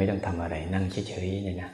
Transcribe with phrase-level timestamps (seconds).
[0.00, 1.70] ไม่ต้องทำอะไรนั่งเฉยๆเนี่ยนะ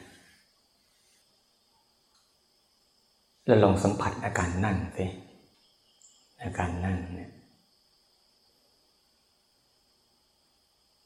[3.47, 5.07] แล้วลองสัมผัสอาการนั่งสิ
[6.43, 7.31] อาการนั่งเนี่ย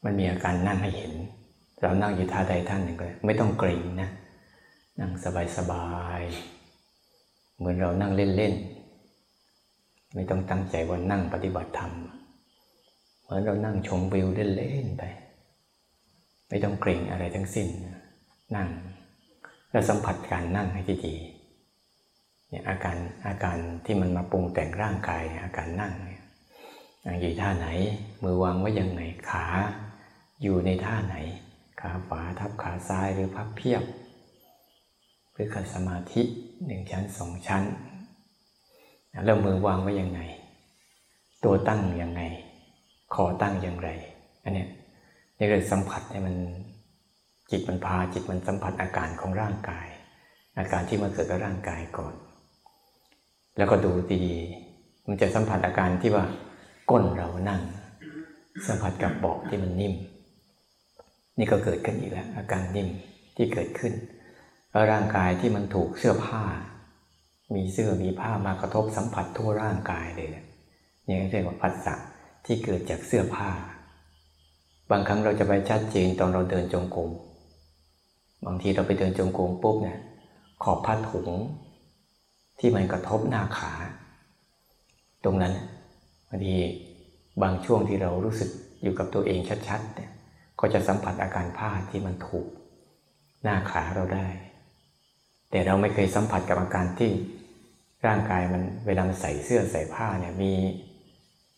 [0.05, 1.13] มันมีอาการนั่งให้เห็น
[1.81, 4.11] เรานั่งอยู่ท่าใดท่านหนึ่งก็ไม่ต้องเกรงนะ
[5.01, 5.13] นั่ง
[5.57, 5.89] สบา
[6.21, 11.93] ยๆเหมือนเรานั่งเล่นๆไม่ต้องตั้งใจว่านั่งปฏิบัติธรรม
[13.23, 15.05] เหมือนเรานั่งชมวิวเล่นๆไป
[16.51, 17.69] ไม่ต้องเกรงอะไรทั้งสิ้น
[18.57, 18.69] นั่ง
[19.71, 21.15] แล้วสัมผัสการนั่งให้ดี
[22.49, 26.23] เนี่ยอาการอาการที่มันมาปรุงแต่งร่างกายอาการนั่งเนี่ย
[27.21, 27.69] อยู่ท่าไหน
[28.23, 29.47] มือวางไว้ยังไงขา
[30.43, 31.17] อยู่ในท่าไหน
[31.81, 33.83] ขาขวาทับขาซ้ายหรือพับเพียบ
[35.33, 36.23] หรือขัดสมาธิ
[36.67, 37.63] หนึ่งชั้นสองชั้น
[39.25, 40.21] แล้วมือวางไว้ยังไง
[41.45, 42.23] ตัวตั้งยังไง
[43.15, 43.89] คอตั้งอย่างไร
[44.43, 44.67] อันนี้
[45.41, 46.35] นี่เลยสัมผัสให้มัน
[47.51, 49.87] จิตมันพาจิตมันสัมผัสอาการของร่างกาย
[50.59, 52.15] อาการที่มันเกิดกับร่างกายก่อน
[53.57, 54.25] แล้วก็ดูดี
[55.09, 56.25] มันจะสัมผัสอาการที่ว่า
[56.91, 57.63] ก้นเรานั่ง
[58.67, 59.95] สัมผัสกับเบาะที่มันนิ่ม
[61.39, 62.89] นี่ก็เกิดขึ้นอีกแล้ว อาการนิ่ม
[63.37, 63.93] ที่เกิดขึ้น
[64.71, 66.43] แล้วร่างกายที่มันถูกเสื้อผ้า
[67.55, 71.95] มีเสื้อมีผ้ามากระทบสัมผัสทั่วร่างกายเลยเนี่ยเรียกว่าผัสสะ
[72.45, 73.51] ที่เกิดจากเสื้อผ้า
[74.91, 77.11] บางครั้งเราจะไปชัดเจนตอนเราเดินจงกรม
[78.47, 79.99] บางทีเราไปเดินจงกรมปุ๊บเนี่ย
[80.63, 81.29] ขอบผ้าถุง
[82.59, 83.73] ที่มันกระทบหน้าขา
[85.25, 85.55] ตรงนั้น
[86.29, 86.57] บางที
[87.43, 88.51] บางช่วงที่เรารู้สึก
[88.83, 90.11] อยู่กับตัวเองชัดๆเนี่ย
[90.61, 92.47] ก็จะสัมผัสอาการผ้าที่มันถูก
[93.43, 94.29] หน้าขาเราได้
[95.51, 97.11] แต่เราไม่เคยสัมผัสกับอาการที่
[98.07, 100.53] ร่างกายมันเวลามันใส่เสื้อใส่ผ้าเนี่ยมี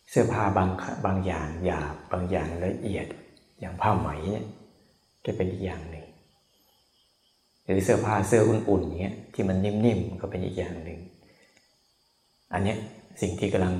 [0.09, 0.69] เสื้อผ้าบาง
[1.05, 3.05] บางอย่างหยาบบางอย่างละเอียด
[3.63, 4.45] อย่างผ้าไหมเนี่ย
[5.25, 6.05] ก็เป็นอีกอย่างหนึ่ง
[7.63, 10.99] หรือเสื้อผ้าเสื้ออุ่นๆเงี้ยที่มันนิ่มๆก็เป็นอีกอย่างหนึ่ง
[12.53, 12.75] อันนี้
[13.21, 13.75] สิ่งที่กำลัง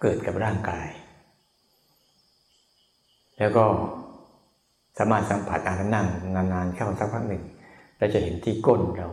[0.00, 0.88] เกิดกับร่างกาย
[3.38, 3.64] แล้วก็
[4.98, 7.42] สามารถสัมผัสอาการนั่งนานๆเข้าสักพักหนึ่ง
[7.98, 9.08] เราจะเห็นที่ก้นเรา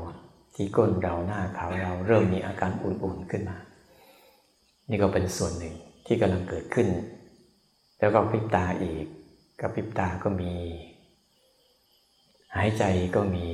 [0.55, 3.57] ที่ก้นเราหน้าขาเราเริ่มมีอาการอุ่นๆขึ้นมา
[4.89, 6.87] นี่ก็เป็นส่วนหนึ่งที่กำลังเกิดขึ้น
[7.99, 9.05] แล้วก็พิบตาอีก
[9.61, 10.53] กับพิบตาก็มี
[12.55, 12.83] หายใจ
[13.15, 13.47] ก็มี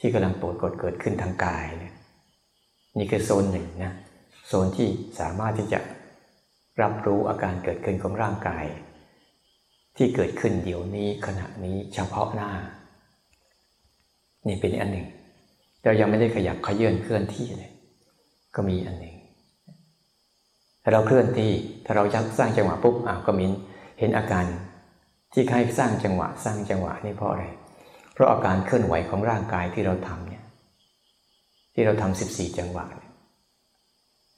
[0.00, 1.94] ที่กำลังปวดกดเกิดขึ้นทางกายเนี่ย
[2.98, 3.92] นี่คือโซนหนึ่งนะ
[4.46, 4.88] โซนที่
[5.20, 5.80] สามารถที่จะ
[6.82, 8.64] รับรู้อาการเกิดขึ้นของร่างกาย
[9.96, 12.50] ที่เกิดขึ้นเดี๋ยวนี้ขณะนี้เฉพาะหน้า
[14.46, 15.06] นี่เป็นอันหนึ่ง
[15.82, 17.72] เรายังไม่ได้ขยับขยื่นเคลื่อนที่เลย
[18.54, 19.16] ก็มีอันหนึ่ง
[20.82, 21.52] ถ้าเราเคลื่อนที่
[21.84, 23.46] ถ้าเรายักสร้างจังหวะปุ๊บอ้าวก็มี
[24.02, 24.46] เห็นอาการ
[25.32, 27.44] ที่ใครสร้างจังหวะสร้างจังหวะนี่เพราะอะไร
[28.14, 30.44] เพราะอาการเคลื่อนไหวของร่างกายที่เราทำเนี่ย
[31.74, 33.12] ที่เราทำสิบสี่จังหวะเนี่ย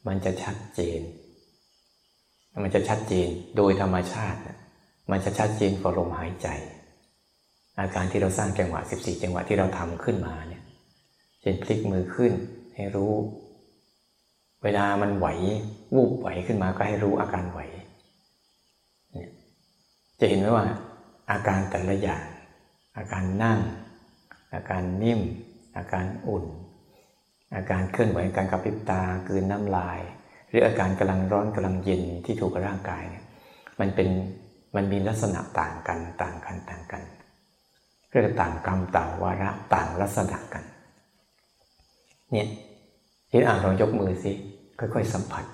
[0.07, 1.01] มันจะชัดเจน
[2.63, 4.59] มันจะชัดเจนโดยธรรมชาตินะ
[5.11, 6.49] มันจะชัดเจนกว่าลมหายใจ
[7.81, 10.63] อาการที่เราสร้างจังหวะ 14 จังหวะที่เราทำขึ้นมาเนี่ย
[11.41, 12.33] เช่นพลิกมือขึ้น
[12.75, 13.13] ให้รู้
[14.63, 15.27] เวลามันไหว
[15.95, 17.61] วูบไหวขึ้นมาก็ให้รู้อาการไหว
[20.21, 20.67] จะเห็นไหมว่า
[21.31, 22.25] อาการแต่ละอย่าง
[22.97, 23.61] อาการนั่ง
[24.55, 25.21] อาการนิ่ม
[25.77, 26.45] อาการอุ่น
[27.55, 30.01] อาการเคลื่อนไหวการกระพริบตากืนน้ำลาย
[30.49, 33.25] หรืออาการกำลังร้อนกำลังเย็นที่ถูกกับร่างกายเนี่ย
[33.81, 34.09] มันเป็น
[34.77, 37.03] มันมีลักษณะต่างกันต่างกันต่างกัน
[38.09, 40.65] เรียกต่างกรรมต่างวาระต่างลักษณะกัน
[42.31, 42.49] เนี่ย
[43.31, 44.33] ที่อ่านลองยกมือสิ
[44.79, 45.45] ค่อยๆ สัมผัส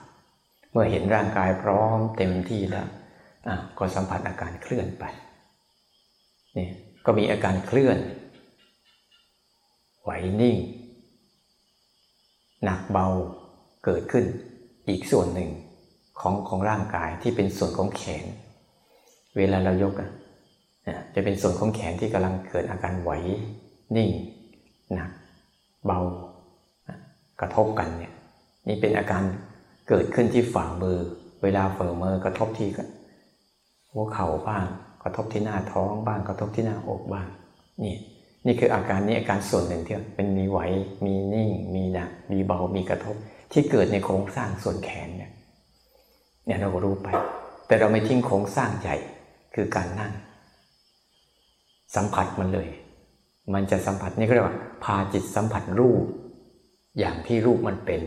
[0.71, 2.89] เมื่อเห็นร่างกายพร้อมเต็มที่แล้ว
[3.79, 5.05] ก็สัมผัสอาการเคลื่อนไป
[6.55, 6.73] เนี่ย
[7.07, 7.99] ก็มีอาการเคลื่อน
[10.03, 10.11] ไหว
[10.41, 10.57] นิ่ง
[12.65, 13.07] หนักเบา
[13.85, 14.25] เกิดขึ้น
[14.89, 15.51] อีกส่วนหนึ่ง
[16.21, 18.25] ของของร่างกายที่เป็นส่วนของแขน
[19.37, 20.11] เวลาเรายกอะ
[21.15, 23.11] จะเป็นส่วนของแขนที่กำลังเกิดอาการไหว
[23.97, 24.11] นิ่ง
[24.95, 25.11] หนัก
[25.87, 26.01] เบา
[27.41, 28.13] กระทบกันเนี่ย
[28.69, 29.23] นี่เป็นอาการ
[29.89, 30.99] เกิดขึ้นที่ฝ่ามือ
[31.43, 32.69] เวลาฝ่ามือกระทบที่
[33.93, 34.65] หัวเข่าบ้าง
[35.03, 37.29] กระทบที่หน้าท้องบ้าง กระทบที่หน้าอกบ้าง
[37.83, 37.97] นี่
[38.47, 40.59] นี่คืออาการนี้อาการส่วนหนึ่งที่เป็นมีไหว
[41.05, 43.17] มีนิ่ง มีหนัก มีเบา มีกระทบ
[43.53, 45.31] ที่เกิดในโครงสร้างส่วนแขนเนี่ย
[46.47, 47.09] เนี่ยเราก็รู้ไป
[47.67, 48.97] แต่เราไม่ทิ้งโครงสร้างใหญ่
[49.55, 50.13] คือการนั่ง
[51.95, 52.69] สัมผัสมันเลย
[53.55, 56.05] มันจะสัมผัสนี่ก็เรียกว่า พาจิตสัมผัสรูป
[56.99, 58.01] อย่างที่รูปมันเป็น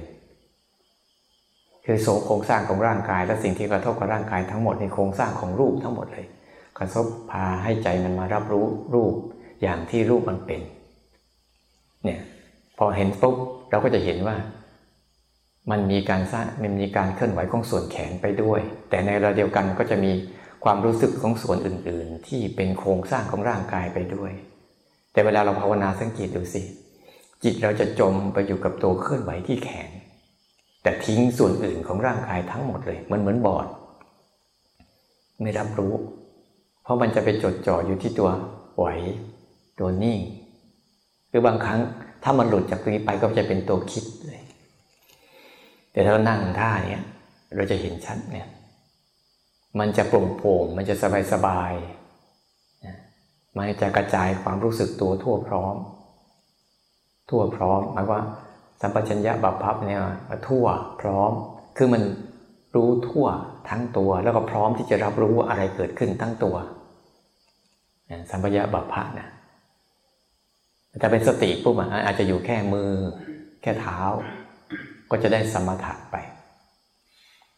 [1.86, 6.26] คือโสโครงสร้างของร่างกาย และสิ่งที่กระทบกับร่างกายทั้งหมดในโครงสร้างของรูปทั้งหมดเลย
[6.78, 9.14] กระทบพาให้ใจมันมารับรู้รูป
[9.62, 10.62] อย่างที่รูปมันเป็น
[12.04, 12.20] เนี่ย
[12.78, 13.36] พอเห็นปุ๊บ
[13.70, 14.36] เราก็จะเห็นว่า
[15.72, 20.12] มันมีการสร้างมันมีการเคลื่อนไหวของส่วนแขนไปด้วย แต่ในเวลาเดียวกันก็จะมี
[20.64, 24.32] ความรู้สึกของส่วนอื่น ๆ ที่เป็นโครงสร้างของร่างกายไปด้วย
[25.14, 26.62] แต่เวลาเราภาวนาสังเกตดูสิ
[27.44, 29.90] จิตเราจะจมไปอยู่กับตัวเคลื่อนไหวที่แขน
[30.84, 33.68] แต่ทิ้งส่วนอื่นของร่างกายทั้งหมดเลยมันเหมือนบอด
[35.42, 35.94] ไม่รับรู้
[36.84, 38.30] เพราะมันจะไปจดจ่ออยู่ที่ตัว
[38.78, 38.86] ไหว
[39.80, 40.20] ตัวนิ่ง
[41.30, 41.80] หรือบางครั้ง
[42.24, 44.42] ถ้ามันหลุดจากตรงนี้ไปก็จะเป็นตัวคิดเลย
[45.92, 47.06] แต่ถ้าเรานั่งท่าเนี้ย
[47.56, 48.48] เราจะเห็นชัดเนี่ย
[49.80, 51.74] มันจะโปร่งโปร่งมันจะสบายสบาย
[53.56, 55.76] มันจะกระจายความรู้สึกตัวทั่วพร้อม
[57.30, 58.22] ทั่วพร้อมหมายว่า
[58.86, 60.02] สัมปชัญญะบัพพับเนี่ย
[60.48, 60.66] ทั่ว
[61.02, 61.32] พร้อม
[61.78, 62.02] คือมัน
[62.76, 63.28] รู้ทั่ว
[63.70, 66.56] ทั้งตัว แล้วก็พร้อมที่จะรับรู้อะไรเกิดขึ้นทั้งตัว
[68.32, 69.28] สัมปชัญญะบัพพะนะ
[71.00, 71.76] แต่เป็นสติปุ๊บ
[72.06, 72.92] อาจจะอยู่แค่มือ
[73.62, 74.00] แค่เท้า
[75.12, 76.16] ก็จะได้สมถะไป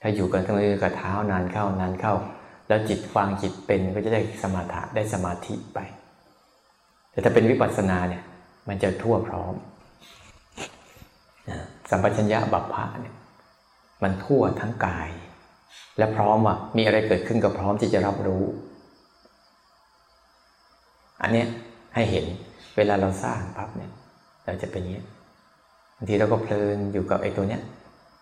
[0.01, 2.13] ถ้าอยู่กันทั้งมือกับเท้านานเข้านานเข้า
[2.68, 5.80] แล้วจิตวางจิตเป็นก็จะได้สมาธิได้สมาธิไป
[7.12, 8.24] แต่ถ้าเป็นวิปัสสนาเนี่ย
[8.68, 9.54] มันจะทั่วพร้อม
[11.90, 13.16] สัมปชัญญะบัพพะเนี่ย
[14.04, 15.10] มันทั่วทั้งกาย
[15.98, 18.44] และพร้อมว่ามีอะไรเกิดขึ้นก็พร้อมที่จะรับรู้
[21.22, 21.48] อันเนี้ย
[21.96, 22.26] ให้เห็น
[22.78, 23.92] เวลาเราสร้างปั๊บเนี่ย
[24.46, 25.04] เราจะเป็นอย่างนี้
[25.98, 27.62] บางทีเราก็เพลินอยู่กับไอ้ตัวเนี้ย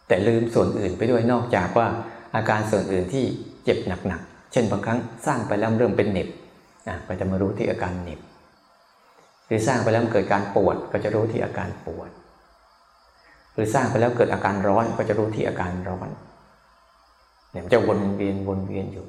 [0.07, 1.87] แต่ลืมส่วนอื่นไปด้วยนอกจากว่า
[2.35, 3.23] อาการส่วนอื่นที่
[3.63, 3.77] เจ็บ
[4.07, 6.29] หนักๆเช่นบางครั้งสร้างไปแล้วเริ่มเป็นเน็บ
[6.87, 8.19] นะก็จะมารู้ที่อาการเน็บ
[9.45, 12.09] หรือสร้างไปแล้วเกิดการปวดก็จะรู้ที่อาการปวด
[13.53, 16.09] หรือสร้างไปแล้วเกิดอาการร้อนก็จะรู้ที่อาการร้อน
[17.51, 19.05] เนี่ยจะวนเวียนวนเวียนอยู่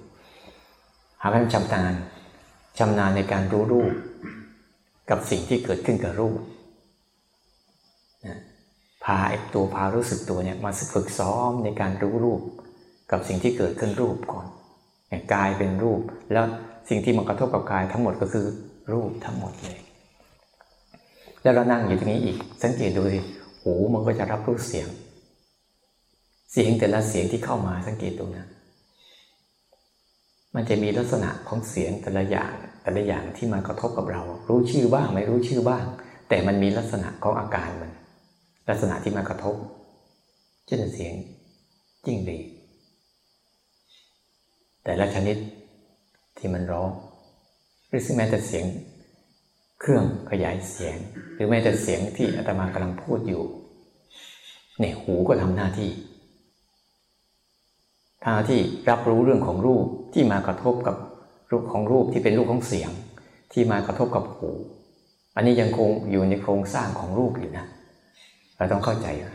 [1.20, 1.94] หาให้มันชำนาญ
[2.79, 3.93] ชำนาญในการรู้รูป
[5.11, 6.38] กับสิ่งที่เกิดขึ้นกับรูป
[9.05, 12.41] พาไอตัวพารู้สึกตัวเนี่ยมาฝึกซ้อมในการรู้รูป
[13.11, 14.46] กับสิ่งที่เกิดขึ้นรูปก่อน
[15.35, 16.00] กายเป็นรูป
[16.32, 16.44] แล้ว
[16.88, 18.46] สิ่งที่มากระทบกับกายทั้งหมดก็คือ
[18.93, 19.79] รูปทั้งหมดเลย
[21.43, 23.20] แล้วเรานั่งอยู่ตรงนี้อีก สังเกตดูสิ
[23.65, 24.89] หูมันก็จะรับรู้เสียง
[26.53, 28.47] เสียงแต่ละเสียงที่เข้ามาสังเกตดูนะ
[30.55, 32.53] มันจะมีลักษณะของเสียงแต่ละอย่าง
[32.83, 35.85] แต่ละอย่างที่มากระทบกับเรา รู้ชื่อบ้าง ไม่รู้ชื่อบ้าง
[36.29, 37.93] แต่มันมีลักษณะของอาการมัน
[38.69, 39.57] ลักษณะที่มากระทบ
[40.67, 41.15] เช่นเสียง
[42.05, 42.39] จิ้งหรี
[44.85, 45.37] แต่ละชนิด
[46.39, 46.91] ที่มันร้อง
[47.89, 48.65] หรือซึ่งแม้แต่เสียง
[49.81, 50.97] เครื่องขยายเสียง
[51.35, 53.43] หรือแม้แต่เสียงที่อาตมากำลังพูดอยู่
[54.81, 55.91] เนี่ยหูก็ทำหน้าที่
[58.23, 58.61] ทำหน้าที่
[58.91, 60.97] รับรู้เรื่องของรูปที่มากระทบกับ
[61.50, 62.91] รูปของรูปที่เป็นรูปของเสียง
[63.53, 64.50] ที่มากระทบกับหู
[65.37, 67.65] อันนี้ยังคงอยู่ในโครงสร้างของรูปอยู่นะ
[68.56, 69.35] เราต้องเข้าใจว่า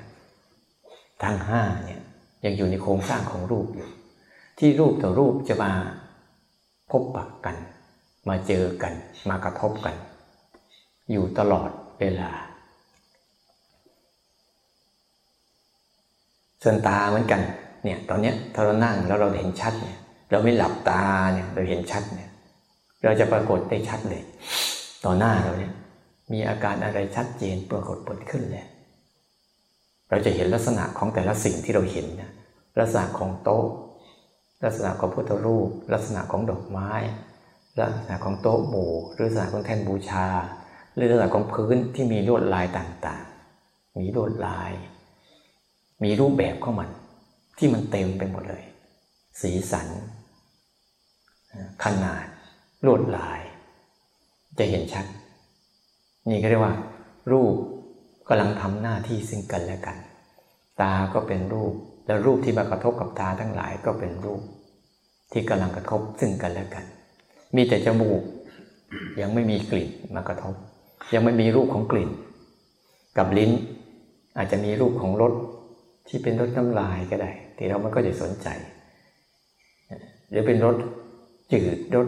[1.24, 2.01] ทั้งห้าเนี่ย
[2.45, 3.88] ยังอยู่ในโครงสร้างของรูปอยู่
[4.59, 5.71] ที่รูปต่อรูปจะมา
[6.92, 7.56] พบปะกัน
[8.30, 8.94] มาเจอกัน
[9.30, 9.95] มากระทบกัน
[11.11, 12.31] อยู่ตลอดเวลา
[16.63, 17.42] ส่วนตาเหมือนกัน
[17.83, 19.97] เนี่ยตอนเนี้ยถ้าเรานั่งแล้วเราเห็นชัดเนี่ย
[20.31, 22.30] เราไม่หลับตาเนี่ยเราเห็นชัดเนี่ย
[23.04, 24.21] เราจะปรากฏได้ชัดเลย
[25.06, 25.73] ต่อหน้าเราเนี่ย
[26.31, 28.66] มีอาการอะไรชัดเจนปรากฏผลขึ้นเลย
[30.09, 32.31] เราจะเห็นลักษณะของแต่ละสิ่งที่เราเห็นนะ
[32.80, 33.68] ลักษณะของโต๊ะ
[34.63, 36.92] ลักษณะของพุทธรูป ลักษณะของดอกไม้
[37.80, 40.28] ลักษณะของโต๊ะหมู่หรือลักษณะของแท่นบูชา
[40.99, 44.71] หรือลักษณะของพื้นที่มีลวดลายต่างๆ มีลวดลาย
[46.03, 46.89] มีรูปแบบของมัน
[47.57, 48.63] ที่มันเต็มไปหมดเลย
[49.41, 49.87] สีสัน
[51.83, 52.25] ขนาด
[52.85, 53.39] ลวดลาย
[54.57, 55.06] จะเห็นชัด
[56.29, 56.75] นี่ก็เรียกว่า
[57.31, 57.56] รูป
[58.27, 59.97] กำลังทำหน้าที่ซึ่งกันและกัน
[60.81, 61.73] ตาก็เป็นรูป
[62.06, 64.41] และรูปที่มากระทบกับตาทั้งหลายก็เป็นรูป
[65.31, 66.85] ที่กำลังกระทบซึ่งกันและกัน
[67.56, 68.21] มีแต่จมูก
[69.21, 70.56] ยังไม่มีกลิ่นมากระทบ
[71.13, 72.09] ยังไม่มีรูปของกลิ่น
[73.18, 73.51] กับลิ้น
[74.37, 75.33] อาจจะมีรูปของรส
[76.07, 78.47] ที่เป็นรสน้ำลายก็ได้ที่เราไม่ก็จะสนใจ
[80.30, 80.75] หรือเป็นรส
[81.54, 82.07] จืดรส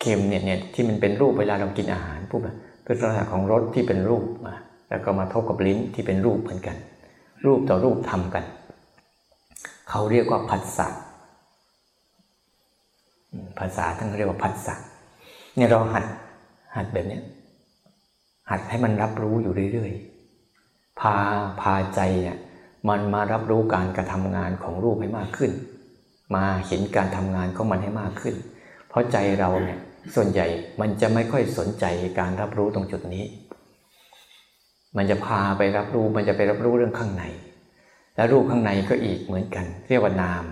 [0.00, 2.48] เค็มเนี่ยเนี่ยที่มันเป็นรูปเวลาเรากินอาหารพวกแบ
[2.84, 4.54] เป็นลักษณะของรสที่เป็นรูปมา
[4.88, 6.76] แล้วก็มาทบกับลิ้นที่เป็นรูปเหมือนกัน
[7.46, 8.44] รูปต่อรูปทำกัน
[9.90, 10.86] เขาเรียกว่าผัสสะ
[13.58, 14.74] ภาษาทั้งเรียกว่าผัสสะ
[15.56, 16.04] เนี่ยเราหัด
[16.76, 17.20] หัดแบบนี้
[18.50, 21.16] หัดให้มันรับรู้อยู่เรื่อยๆ พา
[21.60, 22.38] พาใจเนี่ย
[22.88, 25.50] มันมารับรู้การกระทำงานของรูปให้มากขึ้น
[26.34, 28.34] มาเห็นการทำงานของมันให้มากขึ้น
[28.88, 29.78] เพราะใจเราเนี่ย
[30.14, 30.46] ส่วนใหญ่
[30.80, 31.84] มันจะไม่ค่อยสนใจ
[32.20, 33.24] การรับรู้ตรงจุดนี้
[34.96, 37.24] มันจะพาไปรับรู้มันจะไปรับรู้เรื่องข้างใน
[38.16, 40.44] และรูปข้างในก็อีกเหมือนกัน เรียกว่านาม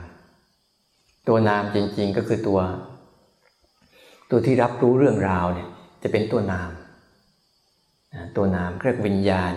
[1.28, 2.60] ตัวนามจริงๆก็คือตัว
[4.30, 5.68] ตัวที่รับรู้เรื่องราวเนี่ย
[6.02, 6.70] จะเป็นตัวนาม
[8.36, 9.54] ตัวนามเรียกวิญญาณ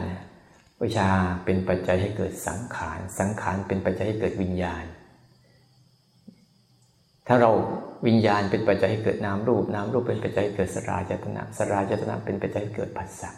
[0.84, 1.10] วิชา
[1.46, 4.84] เป็นปัจจัยให้เกิดสังขาร สังขารเป็นปัจจัยให้เกิดวิญญาณ
[7.27, 7.51] ถ้าเรา
[8.08, 13.29] วิญญาณเป็นปัจจัยให้เกิดนามรูปนามรูปเป็นปัจจัยให้เกิดสราจตนะสราจตนะเป็นปัจจัยให้เกิดผัสสะ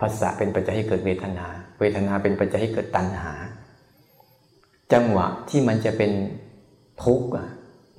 [0.00, 1.46] ผัสสะเป็นปัจจัยให้เกิดเวทนา
[1.80, 3.32] เวทนาเป็นปัจจัยให้เกิดตัณหา
[4.92, 6.10] จังหวะที่มันจะเป็น
[7.04, 7.28] ทุกข์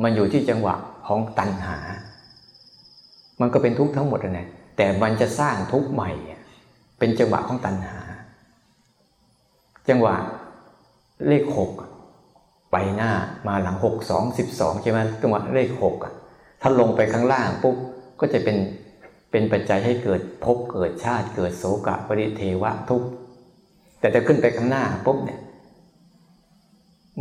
[0.03, 0.75] มันอยู่ที่จังหวะ
[1.07, 1.77] ของตัณหา
[3.41, 6.11] มันก็เป็นทุกข์ทั้งหมดนะแต่มันจะสร้างทุกข์ใหม่
[6.99, 7.97] เป็นจังหวะของตัณหา
[9.89, 10.15] จังหวะ
[11.27, 11.71] เลขหก
[12.71, 13.11] ไปหน้า
[13.47, 15.95] มาหลังหกสองสิบสองใช่ไหมจังหวะเลขหก
[16.61, 17.75] ถ้าลงไปข้างล่างปุ๊บ
[18.19, 18.57] ก็จะเป็น
[19.31, 23.03] เป็นปัจจัยให้เกิดภพเกิดชาติเกิดโศกะปริเทวะทุก
[23.99, 25.39] แต่ถ้าขึ้นไปข้างหน้าปุ๊บเนี่ย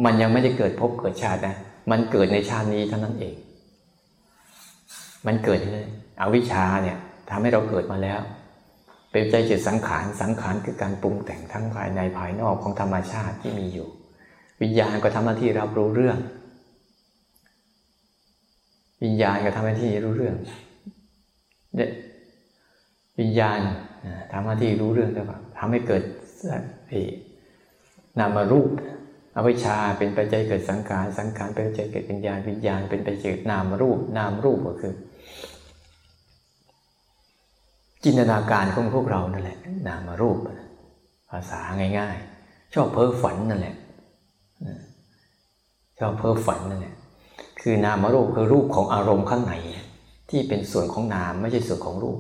[0.05, 1.57] มันยังไม่ได้เกิดภพเกิดชาตินะ
[1.91, 3.35] มันเกิดในชาตินี้เท่านั้นเอง
[5.27, 5.89] มันเกิดเลย
[6.21, 6.99] อวิชชาเนี่ย
[7.31, 8.21] ทำให้เราเกิดมาแล้ว
[9.15, 13.89] เป็นใจจิตสังขารสังขารคือการปรุงแต่งทั้งภายในภายนอกของธรรมชาติที่มีอยู่
[14.63, 16.19] วิญญาณก็ทำหน้าที่รับรู้เรื่อง
[19.03, 20.37] วิญญาณก็ทำหน้าที่รู้เรื่อง
[21.77, 21.91] เนี่ย
[23.21, 23.61] วิญญาณ
[24.33, 25.27] ทำหน้าที่รู้เรื่องแล้ว
[25.59, 26.03] ทำให้เกิด
[28.19, 28.71] นามรูป
[29.37, 34.95] อวิชชาเป็นปัจจัยเกิดสังขาร สังขารเป็นปัจจัยเกิดวิญญาณ วิญญาณเป็นปัจจัยเกิดนามรูป นามรูปก็คือ
[38.05, 40.39] จินตนาการของพวกเรานั่นแหละนามารูป
[41.31, 41.61] ภาษา
[41.99, 43.75] ง่ายๆ ชอบเพ้อฝันนั่นแหละ
[45.99, 46.95] ชอบเพ้อฝันนั่นแหละ
[47.63, 49.55] คือนามรูปคือรูปของอารมณ์ข้างใน
[50.31, 52.19] ที่เป็นส่วนของนามไม่ใช่ส่วนของรูป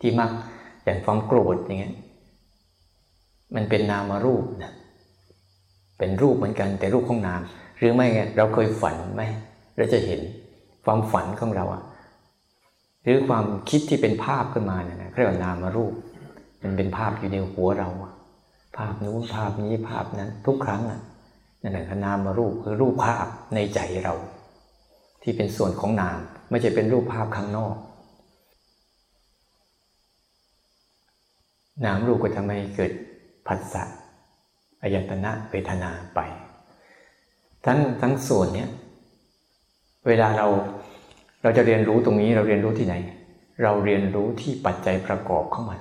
[0.00, 0.30] ที่มัก
[0.84, 1.94] อย่างความโกรธอย่างเงี้ย
[3.54, 4.72] มันเป็นนามารูปนะ
[5.98, 7.40] เป็นรูปเหมือนกันแต่รูปของนาม
[7.78, 9.22] หรือไม่ไงเราเคยฝันไหม
[9.76, 10.20] เราจะเห็น
[10.84, 11.82] ความฝันของเราอะ
[13.08, 15.94] หรือความคิดที่เป็นภาพขึ้นมาเนี่ยเรียกว่านามารูป
[16.62, 17.88] มันเป็นภาพอยู่ในหัวเรา
[18.76, 21.00] ภาพนู้นภาพนี้ภาพนั้น ทุกครั้งอะ
[21.62, 24.14] นั่นแหละนามารูปคือรูปภาพในใจเรา
[25.22, 26.18] ที่เป็นส่วนของนาม
[26.50, 27.76] ไม่ใช่เป็นรูปภาพข้างนอก
[31.84, 32.92] นามรูปก็ทำให้เกิด
[33.46, 33.84] ผัสสะ
[34.82, 36.20] อายตนะเวทนาไป
[37.66, 38.70] ทั้งทั้งส่วนเนี้ย
[40.06, 40.48] เวลาเรา
[41.42, 42.94] เราจะเรียนรู้ตรงนี้เราเรียนรู้ที่ไหน
[43.62, 45.80] เราเรียนรู้ที่ปัจจัยประกอบของมัน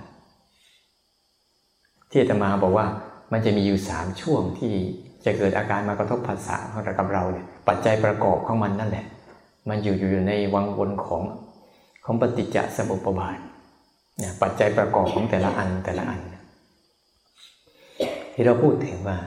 [2.10, 2.86] ที่อาตมาบอกว่า
[3.32, 4.74] มันจะมีอยู่สามช่วงที่
[5.26, 9.06] จะเกิดอาการมากระทบภาษาของเรากับเราเนี่ยปัจจัยประกอบของมันนั่นแหละ
[9.70, 11.22] มันอยู่อยู่ในวังวนของ
[12.06, 13.38] ของปฏิจจสมุปบาท
[14.18, 16.22] เนี่ยปัจจัยประกอบของแต่ละอันแต่ละอัน
[18.34, 19.18] ที่เราพูดถึงว่า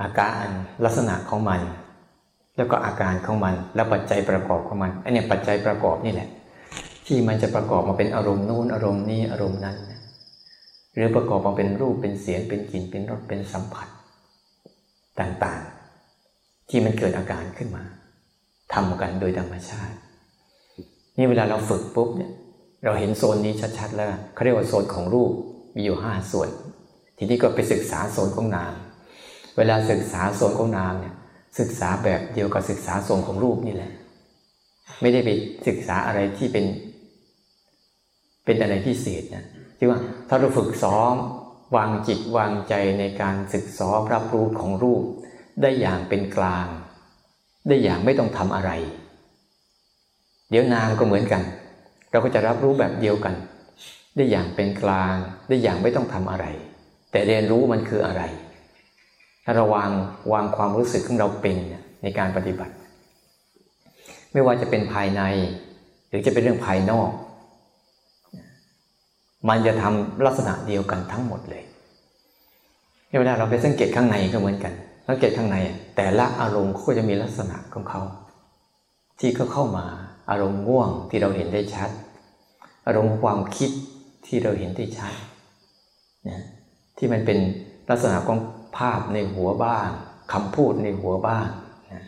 [0.00, 0.44] อาการ
[0.84, 1.60] ลักษณะของมัน
[2.56, 6.28] แล้วก็อาการของมัน แล้วปัจจัยประกอบของมันไอเนี่ยปัจจัยประกอบนี่แหละ
[7.06, 9.76] ที่มันจะประกอบมาเป็นอารมณ์นู้นอารมณ์นี้อารมณ์นั้น
[10.94, 13.88] หรือประกอบมาเป็นรูปเป็นเสียงเป็นกลิ่นเป็นรสเป็นสัมผัส
[15.20, 17.84] ต่างๆ ที่มันเกิดอาการขึ้นมา
[18.74, 19.96] ทำกันโดยธรรมชาติ
[21.16, 22.32] นี่เวลาเราฝึกปุ๊บเนี่ย
[22.84, 25.30] เราเห็นโซนนี้ชัดๆแล้วเขาเรียกว่าโซนของรูป
[25.74, 26.48] มีอยู่ห้าส่วน
[27.16, 28.72] ทีนี้ก็ไปศึกษาโซนของนาม
[29.56, 31.14] เวลาศึกษาโซนของนามเนี่ย
[31.58, 33.92] ศึกษาแบบเดียวกับศึกษาทรงของรูปนี่แหละ
[35.00, 35.30] ไม่ได้ไป
[35.66, 36.64] ศึกษาอะไรที่เป็น
[38.44, 39.44] เป็นอะไรพิเศษนะ
[39.78, 41.14] ที่ว่าถ้าเราฝึกซ้อม
[41.76, 45.02] วางจิตวางใจในการศึกซ้อมรับรู้ของรูป
[45.62, 46.66] ได้อย่างเป็นกลาง
[47.68, 48.70] ได้อย่างไม่ต้องทำอะไร
[50.50, 51.42] เดี๋ยวนามก็เหมือนกัน
[52.10, 53.34] เราก็จะรับรู้แบบเดียวกัน
[54.16, 55.14] ได้อย่างเป็นกลาง
[55.48, 56.46] ได้อย่างไม่ต้องทำอะไร
[57.10, 58.22] แต่เรียนรู้มันคืออะไร
[59.44, 59.90] ถ้าเราวาง
[60.32, 61.56] วางความรู้สึกของเราเป็น
[62.02, 62.74] ในการปฏิบัติ
[64.32, 65.22] ไม่ว่าจะเป็นภายใน
[66.08, 67.10] หรือจะเป็นเรื่องภายนอก
[69.48, 71.64] มันจะทำลักษณะเดียวกันทั้งหมดเลย
[73.18, 74.72] เวลาเราไปสังเกตข้างในก็เหมือนกัน
[75.08, 75.56] สังเกตข้างใน
[75.96, 78.02] แต่ละอารมณ์ก็จะมีลักษณะของเขา
[79.20, 79.84] ที่เขาเข้ามา
[80.30, 81.90] อารมณ์ง่วงที่เราเห็นได้ชัด
[82.86, 83.70] อารมณ์ความคิด
[84.26, 85.14] ที่เราเห็นได้ชัด
[86.28, 86.42] นะ
[86.96, 87.38] ที่มันเป็น
[87.90, 88.38] ลักษณะของ
[88.78, 89.88] ภาพในหัวบ้าง
[90.32, 91.46] คำพูดในหัวบ้าง
[91.92, 92.04] นะ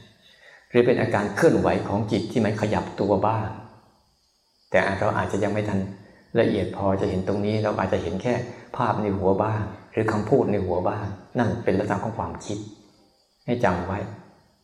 [0.71, 3.49] หรือเป็นอาการเคลื่อนไหวของจิตที่มันขยับตัวบ้าง
[4.71, 5.81] แต่เราอาจจะยังไม่ทัน
[6.41, 8.35] ละเอียดพอจะเห็นตรงนี้เราอาจจะเห็นแค่
[8.77, 11.07] ภาพในหัวบ้าง หรือคำพูดในหัวบ้าน
[11.39, 12.59] นั่นเป็นลักษณะของความคิด
[13.47, 13.99] ให้จำไว้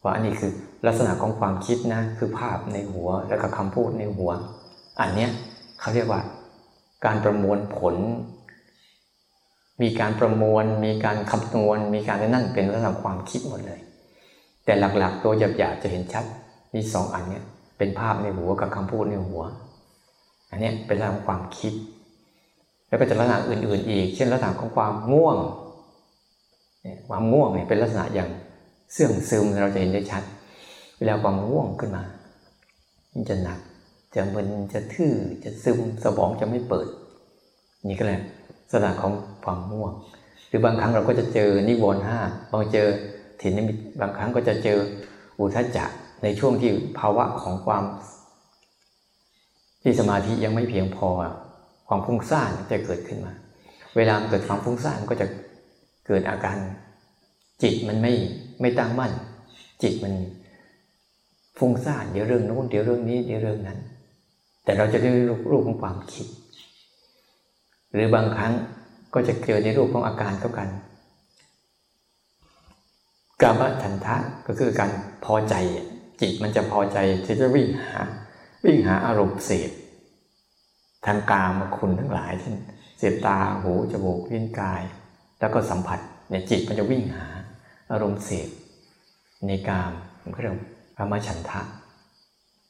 [0.02, 0.52] ว่าอันนี้คือ
[0.87, 4.30] ลักษณะของความคิดนะคือภาพในหัวแล้วก็คำพูดในหัว
[5.00, 5.30] อันเนี้ย
[5.80, 6.21] เขาเรียกว่า
[7.04, 7.94] การประมวลผล
[9.81, 13.81] มีการประมวล มีการคำนวณ มีการนั่นเป็นลักษณะความคิดหมดเลย
[14.64, 16.25] แต่หลักๆ ตัวหยาบๆจะเห็นชัด
[16.75, 17.45] มีสองอันเนี้ย
[17.79, 19.43] เป็นภาพในหัวกับคำพูดในหัว
[20.50, 21.73] อันนี้เป็นลักษณะของความคิด
[22.88, 25.37] แล้วก็จะลักษณะอื่น ๆ อีก เช่นลักษณะของความง่วง
[27.09, 28.31] ความง่วงเนี่ยเป็นลักษณะอย่าง
[28.93, 30.23] เสื่องซึมเราจะเห็นได้ชัด
[30.99, 32.02] เวลาความง่วงขึ้นมา
[33.12, 33.59] มันจะหนัก
[34.14, 35.12] จะมึนจะทื่อ
[35.45, 36.88] จะซึมสมองจะไม่เปิด
[37.88, 38.23] นี่ก็แหละ
[38.73, 39.12] ษณะของ
[39.45, 39.93] ความง่วง
[40.49, 42.19] หรือบางครั้งเราก็จะเจอนิวรณ์ห้า
[42.50, 42.88] บางเจอ
[43.41, 44.79] ถินนิมิตบางครั้งก็จะเจอ
[45.38, 45.85] อุทจจะ
[46.23, 47.85] ในช่วงที่ภาวะของความ
[49.83, 51.09] ที่สมาธิยังไม่เพียงพอ
[51.88, 53.33] ความฟุ้งซ่านจะเกิดขึ้นมา
[53.97, 55.26] เวลาเกิดความฟุ้งซ่านก็จะ
[56.07, 56.57] เกิดอาการ
[57.62, 58.12] จิตมันไม่
[58.61, 59.12] ไม่ตั้งมั่น
[59.83, 60.14] จิตมัน
[61.59, 63.79] ฟุ้งซ่านเดี๋ยวเรื่องโน้นเดี๋ยวเรื่องนี้เดี๋ยวเรื่องนั้น
[64.64, 65.11] แต่เราจะได้
[65.50, 66.26] รูปของความคิด
[67.92, 68.52] หรือบางครั้ง
[69.14, 70.68] ก็จะเกิดในรูปของอาการเท่ากัน
[73.42, 74.90] กามฉันทะก็คือการ
[75.25, 75.54] พอใจ
[76.20, 77.99] จิตมันจะพอใจที่จะวิ่งหา
[78.64, 79.70] วิ่งหาอารมณ์เสพ
[81.06, 82.56] ทางกามคุณทั้งหลายเช่น
[82.99, 84.82] เสพตาหูจมูกลิ้นกาย
[85.40, 87.26] แล้วก็สัมผัสเนี่ยจิตมันจะวิ่งหา
[87.92, 88.49] อารมณ์เสพ
[89.46, 90.54] ในกามมันก็เรียก
[90.96, 91.62] กามฉันทะ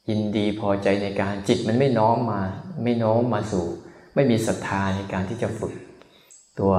[0.09, 2.41] ยินดีพอใจในการจิตมันไม่น้อมมา
[2.83, 3.65] ไม่น้อมมาสู่
[4.15, 5.73] ไม่มีศรัทธาในการที่จะฝึก
[6.59, 6.73] ตัว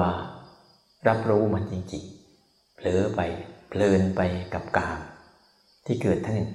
[1.08, 3.20] รับรู้มันจริงๆ เผลอไป
[3.68, 4.20] เพลินไป
[4.54, 4.98] กับกาม
[5.86, 6.50] ที่เกิดทั้งนั้น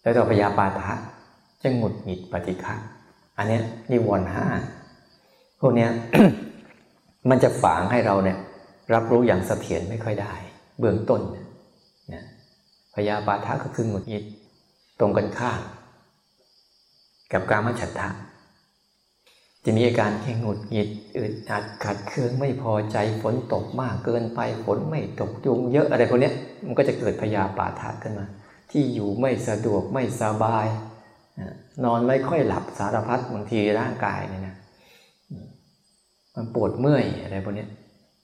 [0.00, 0.94] แล้วต่อพยาปาทะ
[1.62, 2.74] จะหงุดหงิดปฏิฆะ
[3.36, 3.58] อันนี้
[3.90, 4.44] นิวรณ์ห้า
[5.60, 5.88] พวกนี้
[7.30, 8.38] มันจะฝังให้เราเนี่ย
[8.94, 10.32] รับรู้อย่างเสถียรไม่ค่อยได้
[10.78, 11.20] เบื้องต้น
[12.14, 12.24] นะ
[12.94, 14.24] พยาปาทะก็คือหงุดหงิด
[15.00, 15.60] ตรงกันข้าม
[17.32, 18.08] กับการมฉันทะ
[19.66, 26.30] จะมีอาการแค่หงุดหงิดอึดอัดขัดเคืองไม่พอใจฝนตกมากเกินไปฝนไม่ตกยุงเยอะอะไรพวกนี้
[26.66, 28.26] มันก็จะเกิดพยาปาทะขึ้นมา
[28.70, 30.66] ที่อยู่ไม่สะดวกไม่สบาย
[31.84, 34.56] นอนไม่ค่อยหลับสารพัดบางทีร่างกายเนี่ยนะ
[36.34, 37.66] มันปวดเมื่อยอะไรพวกนี้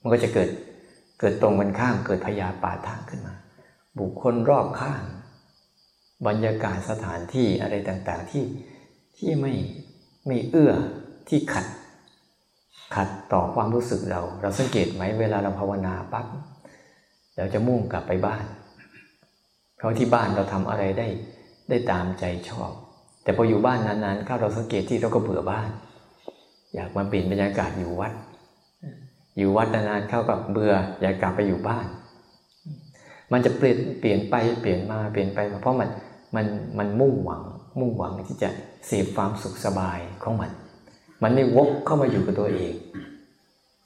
[0.01, 0.49] มันก็จะเกิด
[1.21, 3.35] เกิดตรงกันข้ามเกิดพยาปาทะขึ้นมา
[3.99, 5.03] บุคคลรอบข้าง
[6.27, 8.45] บรรยากาศสถานที่อะไรต่างๆที่
[9.17, 9.53] ที่ไม่
[10.27, 10.73] ไม่เอื้อ
[11.29, 11.67] ที่ขัด
[12.95, 16.27] ขัดต่อความรู้สึกเรา เราสังเกตไหมเวลาเราภาวนาปั๊บ
[17.37, 18.45] เราจะมุ่งกลับไปบ้าน
[19.77, 21.09] เพราะที่บ้านเราทำอะไรได้
[21.69, 22.71] ได้ตามใจชอบ
[23.23, 25.69] แต่พออยู่บ้านนานๆเข้าเราสังเกตที่เราก็เบื่อบ้าน
[26.75, 28.13] อยากมาเปลี่ยนบรรยากาศอยู่วัด
[29.39, 31.87] อยู่วัดนานๆเข้ากับเบื่อ อยากกลับไปอยู่บ้าน
[33.33, 35.89] มันจะเปลี่ยนเปลี่ยนไปเปลี่ยนมาเปลี่ยนไปเพราะมัน
[36.37, 36.47] มัน
[36.79, 37.43] มันมุ่งหวัง
[37.81, 38.49] มุ่งหวังที่จะ
[38.87, 40.51] เสพความสุขสบายของมัน
[41.23, 42.75] มันไม่วกเข้ามาอยู่กับตัวเอง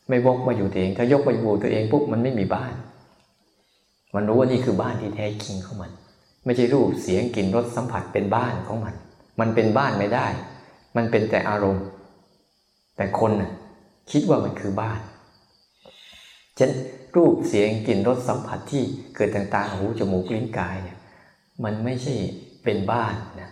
[0.08, 2.72] ไม่วกมาอยู่ตัวเอง ถ้ายกมาอยู่ตัวเองปุ๊บมันไม่มีบ้าน
[4.14, 5.90] มันรู้ว่านี่คือบ้านที่แท้จริงของมัน
[6.44, 8.94] ไม่ใช่รูปเสียงกลิ่นรสสัมผัสเป็นบ้านของมัน
[9.40, 10.26] มันเป็นบ้านไม่ได้
[10.96, 11.86] มันเป็นแต่อารมณ์
[12.96, 13.52] แต่คนน่ะ
[14.10, 15.00] คิดว่ามันคือบ้าน
[16.56, 16.70] เช่น
[17.16, 18.82] รูปเสียงกลิ่นรสสัมผัสที่
[19.14, 20.98] เกิดต่างๆหูจมูกลิ้นกายเนี่ย
[21.64, 22.14] มันไม่ใช่
[22.64, 23.50] เป็นบ้านนะ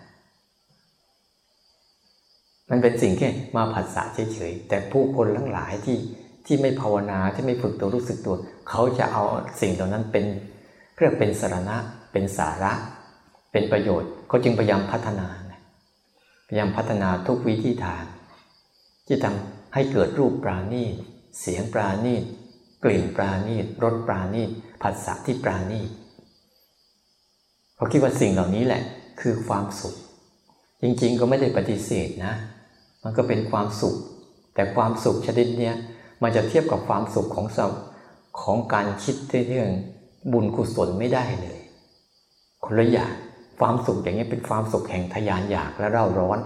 [2.71, 5.99] มันเป็นสิ่งแค่มาผัสสะเฉยๆแต่ผู้คนทั้งหลายที่
[6.47, 8.37] ที่ไม่ภาวนาที่ไม่ฝึกตัวรู้สึกตัว
[8.69, 9.25] เขาจะเอา
[9.61, 10.25] สิ่งเหล่านั้นเป็น
[10.95, 11.77] เพื่อเป็นสาระ
[12.13, 12.73] เป็นสาระ
[13.53, 15.29] เป็นประโยชน์เขาจึงพยายามพัฒนา
[16.49, 18.05] พยายามพัฒนาทุกวิธีทาง
[19.07, 20.95] ที่ทำให้เกิดรูปปราณีต
[21.41, 22.23] เสียงปราณีต
[22.85, 24.51] กลิ่นปราณีตรสปราณีต
[24.83, 25.91] ผัสสะที่ปราณีต
[27.77, 28.83] เขาคิดว่าสิ่งเหล่านี้แหละ
[29.21, 29.95] คือความสุข
[30.83, 32.35] จริงๆก็ไม่ได้ปฏิเสธนะ
[33.05, 33.97] มันก็เป็นความสุข
[34.55, 35.73] แต่ความสุขชนิดนี้
[36.23, 37.61] มันจะเทียบกับความสุขของส
[38.41, 39.17] ของการคิด
[39.49, 39.71] เรื่อง
[40.33, 41.59] บุญกุศลไม่ได้เลย
[42.65, 43.13] คนละอย่าง
[43.61, 46.39] ความสุขอย่างนี้เป็นความสุขแห่งทยานอยากและเร่าร้อน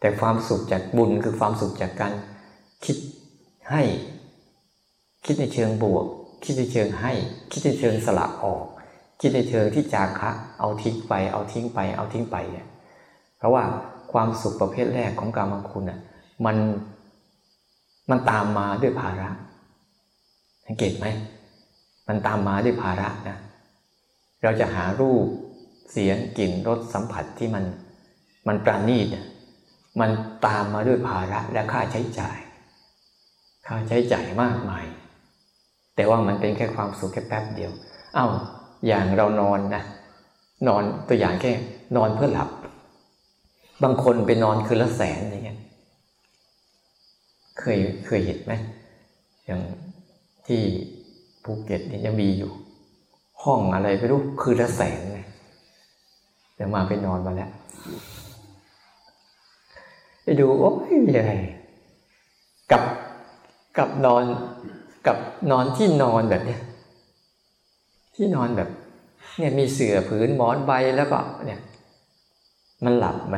[0.00, 2.12] แต่ความสุขจากบุญคือความสุขจากการ
[2.84, 2.96] คิด
[3.70, 3.82] ให้
[5.24, 6.06] คิดในเชิงบวก
[6.44, 7.12] คิดในเชิงให้
[7.50, 8.64] คิดในเชิงสละออก
[9.20, 10.30] คิดในเชิงที่จาคะ
[10.60, 12.66] เอาทิ้งไป เอาทิ้งไป เอาทิ้งไปเนี่ย
[13.38, 13.64] เพราะว่า
[14.14, 16.00] ความสุขประเภทแรกของกรรมคุณอะ
[16.44, 16.56] มัน
[18.10, 19.28] มันตามมาด้วยภาระ
[20.66, 21.06] สังเกตไหม
[22.08, 23.38] มันตามมาด้วยภาระนะ
[24.42, 25.26] เราจะหารูป
[25.90, 27.64] เสียงกลิ่นรสสัมผัสที่มัน
[28.48, 29.06] มันปราณีต
[30.00, 30.10] มัน
[30.46, 32.38] ตามมาด้วยภาระและค่าใช้จ่าย
[33.66, 34.84] ค่าใช้จ่ายมากมาย
[35.94, 37.72] แต่ว่ามันเป็นแค่ความสุขแค่แป๊บเดียว
[38.14, 38.26] เอา้า
[38.86, 39.82] อย่างเรานอนนะ
[40.68, 41.52] นอนตัวอย่างแค่
[41.96, 42.48] นอนเพื่อหลับ
[43.84, 45.58] บางคนไปนอนคืนละแสนอย่างเงี้ย
[47.58, 48.52] เคยเคยเห็นไหม
[49.44, 49.60] อย่าง
[50.46, 50.60] ที่
[51.44, 52.50] ภูเก็ตนี่ยังมีอยู่
[53.42, 55.26] ห้องอะไรไม่รู้คืนละแสนเลย
[56.54, 57.50] เดี๋ยมาไปนอนมาแล้ว
[60.22, 61.32] ไปดูโอ้ยอะไร
[62.70, 62.82] กับ
[63.78, 64.24] กับนอน
[65.06, 65.18] กับ
[65.50, 66.60] นอนที่นอนแบบเนี้ย
[68.14, 68.68] ที่นอนแบบ
[69.38, 71.60] เนี่ยมีเสื่อผืนหมอนใบแล้วก็เนี่ย
[72.84, 73.36] มันหลับไหม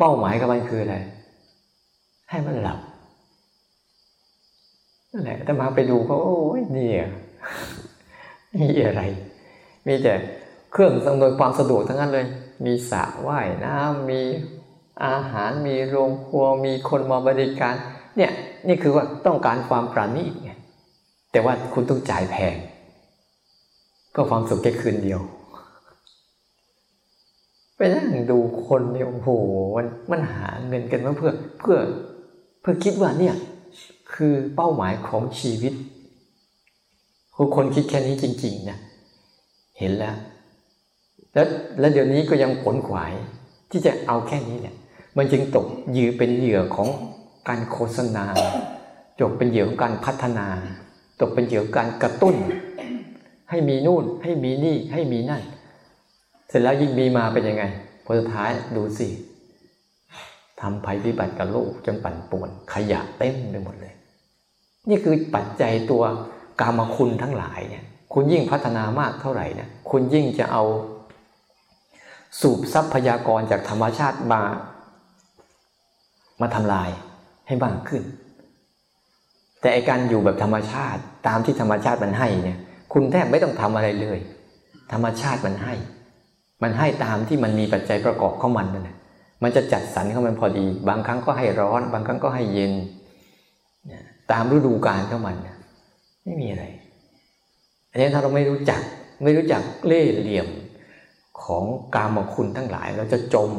[0.00, 0.96] เป้าหมายกับมันคืออะไร
[2.30, 2.78] ให้มันหลับ
[5.12, 6.90] นั่นแหละแต่มาไปดูก็โอ้ยนี่
[8.56, 9.02] นี่อะไร
[9.86, 10.12] มีแต่
[10.72, 12.26] เครื่องสำนวยความสะดวกทั้งนั้นเลย
[12.64, 14.22] มีสระว่ายน้ำมี
[15.04, 17.74] อาหารมีโรงครัวมีคนมาบริการ
[18.16, 18.32] เนี่ย
[18.68, 20.52] นี่คือว่าต้องการความปราณีตไง
[21.32, 22.56] แต่ว่าคุณต้องจ่ายแพง
[24.10, 25.20] เพื่อความสุขแค่คืนเดียว
[27.80, 29.28] ไปนั่งดูคนเนี่ยโอ้โห
[29.76, 31.78] มันมันหาเงินกันมาเพื่อเพื่อ
[32.60, 33.34] เพื่อคิดว่าเนี่ย
[34.14, 35.72] คือเป้าหมายของชีวิต
[37.34, 38.78] คือคนคิดแค่นี้จริงๆนะ
[39.78, 40.16] เห็นแล้ว
[41.34, 41.46] แล้ว
[41.78, 43.12] แล้วเดี๋ยวนี้ก็ยังผลขวาย
[43.70, 44.74] ที่จะเอาแค่นี้แหละ
[45.16, 45.66] มันจึงตก
[45.96, 46.88] ยือเป็นเหยื่อของ
[47.48, 48.24] การโฆษณา
[49.20, 50.46] ตกเป็นเหยื่อของการพัฒนา
[51.20, 52.36] ตกเป็นเหยื่อของการกระตุ้น
[53.50, 55.42] ให้มีนู่นให้มีนี่ให้มีนั่น
[56.50, 57.64] เสร็จแล้วยิ่งมีมาเป็นยังไง
[58.04, 59.08] พอสุดท้ายดูสิ
[60.60, 63.94] ทำภัยพิบัติกับโลกจนปั่นป่วน ขยะเต็มไปหมดเลย
[64.88, 66.02] นี่คือปัจจัยตัว
[66.60, 70.64] กามคุณทั้งหลายเนี่ย คุณยิ่งพัฒนามากเท่าไหร่นะคุณยิ่งจะเอา
[72.40, 74.42] สูบทรัพยากรจากธรรมชาติมา
[76.40, 76.90] มาทำลาย
[77.46, 78.02] ให้มากขึ้น
[79.60, 82.58] แต่ไอการอยู่แบบธรรมชาติตามที่ธรรมชาติมันให้เนี่ย
[82.92, 84.18] คุณแทบไม่ต้องทำอะไรเลย
[84.92, 85.74] ธรรมชาติมันให้
[86.62, 88.96] มันให้ตามที่มันมีปัจจัยประกอบของมันนั่นแหละ
[89.42, 92.72] มันจะจัดสรรเของมันพอดี บางครั้งก็ให้ร้อน บางครั้งก็ให้เย็น
[94.30, 95.36] ตามฤดูกาลของมัน
[96.24, 96.64] ไม่มีอะไร
[97.90, 98.80] อันนี้ถ้าเราไม่รู้จัก
[99.24, 100.48] ไม่รู้จักเล่เหลี่ยม
[101.42, 103.50] ของกามคุณทั้งหลาย เราจะจม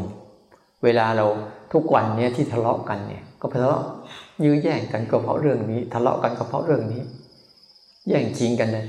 [0.83, 1.25] เวลาเรา
[1.73, 3.83] ทุกวันนี้ที่ทะเลาะกันเนี่ยก็เพราะ
[4.43, 7.01] ยื้อแย่งกันก็เพราะเรื่องนี้ ทะเลาะกันก็เพราะเรื่องนี้
[8.07, 8.85] แย่งชิงกันเลย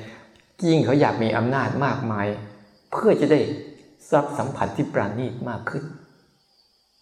[0.68, 2.26] ยิ่งเขาอยากมีอำนาจมากมาย
[2.92, 3.40] เพื่อจะได้
[4.14, 5.84] รัสัมผัสที่ปราณีตมากขึ้น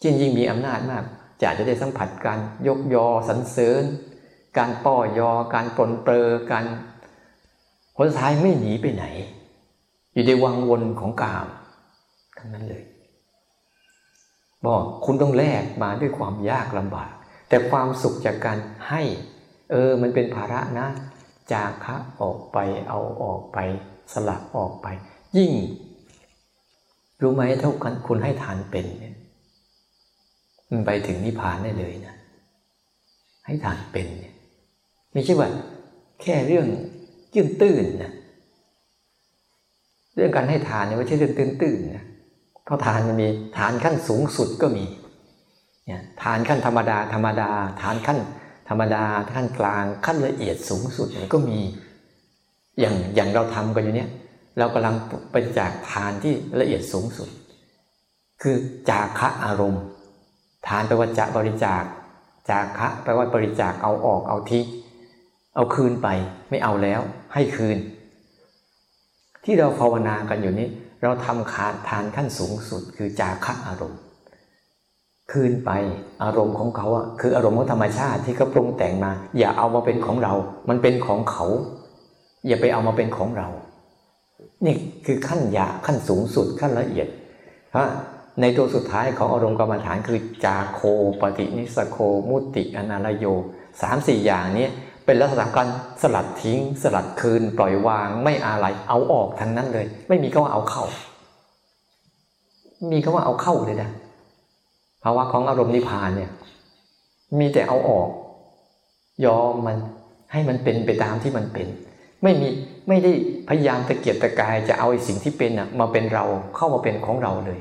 [0.02, 1.04] ยิ่งยิ่งมีอำนาจมาก
[1.42, 3.84] จะจะได้สัมผัสการยกยอสรรเสริญ
[4.58, 6.64] การป้อยอ การปลนเปลือการ
[7.96, 9.04] ผลท้ายไม่หนีไปไหน
[10.12, 11.46] อยู่ในวังวนของกาม
[12.38, 12.84] ทั้งนั้นเลย
[14.66, 17.12] บอกคุณต้องแลกมาด้วยความยากลำบาก
[17.48, 18.58] แต่ความสุขจากการ
[18.88, 19.02] ให้
[19.70, 20.88] เออ มันเป็นภาระนะ
[21.52, 22.58] จากคะออกไป
[22.88, 23.58] เอาออกไป
[24.12, 24.86] สลับออกไป
[25.36, 25.52] ยิ่ง
[27.22, 29.14] รู้ไหมเท่ากันคุณให้ทานเป็นเนี่ย
[30.70, 32.14] มันไปถึงนิพพานได้เลยนะ
[33.46, 34.34] ให้ทานเป็นเนี่ย
[35.12, 35.48] ไม่ใช่ว่า
[36.22, 36.66] แค่เรื่อง
[37.34, 38.12] ยื่นตื้นนะ
[40.14, 42.04] เรื่องการให้ทานเนี่ยไม่ใช่เรื่องตื้นตื้นนะ
[42.64, 43.28] เพราะทานมันมี
[43.58, 44.84] ฐานขั้นสูงสุดก็มี
[45.86, 47.50] เนี่ยฐานขั้นธรรมดา ธรรมดา
[47.82, 48.18] ฐานขั้น
[48.68, 51.58] ธรรมดาขั้นกลางขั้นละเอียดสูงสุดก็มี
[52.80, 54.10] อย่างอย่างเราทำกันอยู่เนี่ย
[54.60, 54.96] เรากำลัง
[55.32, 57.28] ไปจากฐานที่ละเอียดสูงสุด
[58.42, 58.56] คือ
[58.88, 59.82] จาคะอารมณ์
[60.66, 61.82] ทานแปลว่าจะบริจาค
[62.50, 64.64] จาคะแปลว่าบริจาคเอาออกเอาทิ้ง
[65.56, 66.08] เอาคืนไป
[66.50, 67.00] ไม่เอาแล้ว
[67.34, 67.78] ให้คืน
[69.44, 70.68] ที่เราภาวนากันอยู่นี้
[71.02, 74.00] เราทำขาดทานขั้นสูงสุด คือจาคะอารมณ์
[75.32, 75.70] คืนไป
[76.22, 80.34] อารมณ์ของเขาอะคืออารมณ์ของธรรมชาติที่เขาปรุงแต่งมา อย่าเอามาเป็นของเรา
[80.68, 81.46] มันเป็นของเขา
[82.46, 83.48] อย่าไปเอามาเป็นของเรา
[84.66, 87.08] นี่คือขั้นยาขั้นสูงสุดขั้นละเอียด
[87.70, 87.86] เพราะ
[88.40, 90.80] ในตัวสุดท้ายของอารมณ์กรรมฐานคือจาโค
[91.20, 91.96] ปฏินิสโค
[92.28, 93.24] มุติอนาลโย
[93.82, 94.68] สามสี่อย่างนี้
[95.04, 95.68] เป็นลักษณะการ
[96.02, 100.84] สลัดทิ้ง สลัดคืน ปล่อยวางไม่อะไรเอาออกทั้งนั้นเลย ไม่มีคำว่าเอาเข้า
[102.92, 103.90] มีคำว่าเอาเข้าเลยนะ
[105.02, 106.30] ภาวะของอารมณ์นิพพานเนี่ย
[107.38, 108.08] มีแต่เอาออก
[109.26, 109.76] ยอมมัน
[110.32, 111.66] ให้มันเป็นไปตามที่มันเป็น
[112.22, 112.48] ไม่มี
[112.90, 113.12] ไม่ได้
[113.48, 116.24] พยายามตะเกียบตะกายจะเอาไอ้สิ่งที่เป็นอะมาเป็นเรา
[116.56, 117.60] เข้ามาเป็นของเราเลย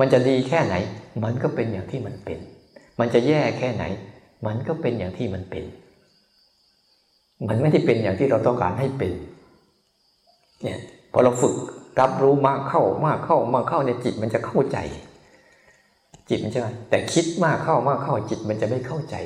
[0.00, 0.74] มันจะดีแค่ไหน
[1.24, 2.38] มันก็เป็นอย่างที่มันเป็น
[3.00, 3.84] มันจะแย่แค่ไหน
[4.46, 5.64] มันก็เป็นอย่างที่มันเป็น
[7.48, 9.12] มันไม่ได้เป็นอย่างที่เราต้องการให้เป็น
[10.62, 10.78] เนี่ย
[11.12, 11.54] พอเราฝึก
[12.00, 14.78] รับรู้มากเข้ามากเข้ามากเข้าในจิตมันจะเข้าใจ
[16.28, 19.16] จิตมันจะแต่คิดมากเข้ามากเข้าจิตมันจะไม่เข้าใจ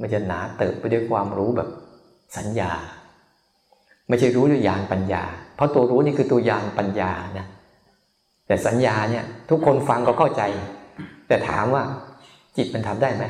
[0.00, 1.68] มันจะหนาเติบไปด้วยความรู้แบบ
[2.36, 2.72] สัญญา
[4.08, 5.22] ไม่ใช่รู้ด้วยญาณปัญญา
[5.54, 7.46] เพราะตัวรู้นี่คือตัวญาณปัญญานะ
[8.46, 10.42] แต่สัญญาเนี่ย ทุกคนฟังก็เข้าใจ
[11.28, 11.82] แต่ถามว่า
[12.56, 13.24] จิตมันทำได้ไหม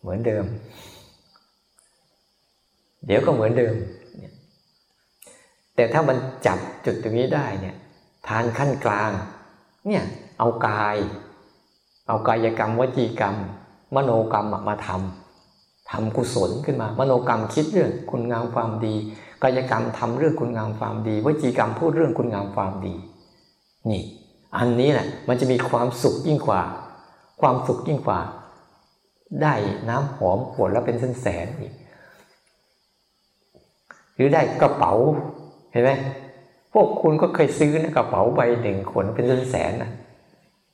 [0.00, 0.44] เหมือนเดิม
[3.06, 3.74] เดี๋ยวก็เหมือนเดิม
[5.76, 7.76] แต่ถ้ามันจับจุดตรงนี้ได้เนี่ย
[8.28, 9.10] ทานขั้นกลาง
[9.86, 10.04] เนี่ย
[10.38, 10.96] เอากาย
[12.08, 13.36] เอากายกรรมวจีกรรม
[13.94, 15.25] มโนกรรมมาทำ
[15.90, 18.94] ทำกุศลขึ้นมา มโนกรรมคิดเรื่องคุณงามความดี
[19.42, 22.94] กายกรรมทำเรื่องคุณงามความดีวจีกรรมพูดเรื่องคุณงามความดี
[23.90, 24.02] นี่
[24.56, 26.62] อันนี้แหละมันจะมีความสุขยิ่งกว่า
[27.40, 28.20] ความสุขยิ่งกว่า
[29.42, 29.54] ได้
[29.88, 31.72] น้ำหอมขวดแล้วเป็นแสนอีก
[34.14, 34.92] หรือได้กระเป๋า
[35.72, 35.90] เห็นไหม
[36.72, 39.90] พวกคุณก็เคยซื้อนะกระเป๋าใบหนึ่งขนเป็นแสนนะ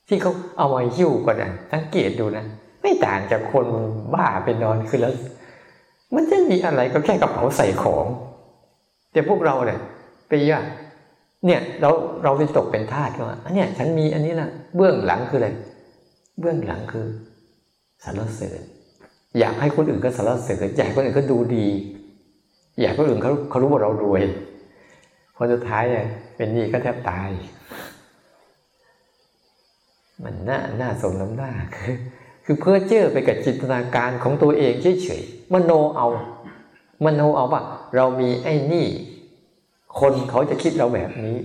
[0.09, 2.45] ที่เขาเอามาหิ้วกันนะสังเกตดูนะ
[2.83, 3.67] ไม่ต่างจากคน
[4.15, 5.15] บ้าไปนอนคือแล้ว
[6.15, 8.07] มันจะมีอะไรก็แค่กระเป๋าใส่ของ
[9.13, 9.81] แต่พวกเราเนี่ย
[10.29, 10.61] ไปย่า
[11.47, 11.91] เนี่ยเรา
[12.23, 15.49] เราไปตกเป็นทาสว่าอันเนี้ยฉันมีอันนี้นะเบื้องหลังคืออะไร
[16.41, 17.07] เบื้องหลังคือ
[18.03, 18.61] สารเสริญ
[19.39, 21.67] อยากให้คนอื่นก็สารเสริญอยากให้คนอื่นก็ดูดี
[22.81, 24.23] อยากให้คนอื่นเขาเขารู้ว่าเรารวย
[25.37, 27.29] พอสุดท้ายเนี่ยเป็นนี่ก็แทบตาย
[30.25, 31.95] มันน่าน่าสมน้ำหน้าคือ
[32.45, 36.09] คือเพื่อเจอไปกับจินตนาการของตัวเองเฉยๆมโนเอา
[37.05, 37.63] มโนเอาว่า
[37.97, 38.87] เรามีไอ้นี่
[40.01, 41.39] คนเขาจะคิดเราแบบนี้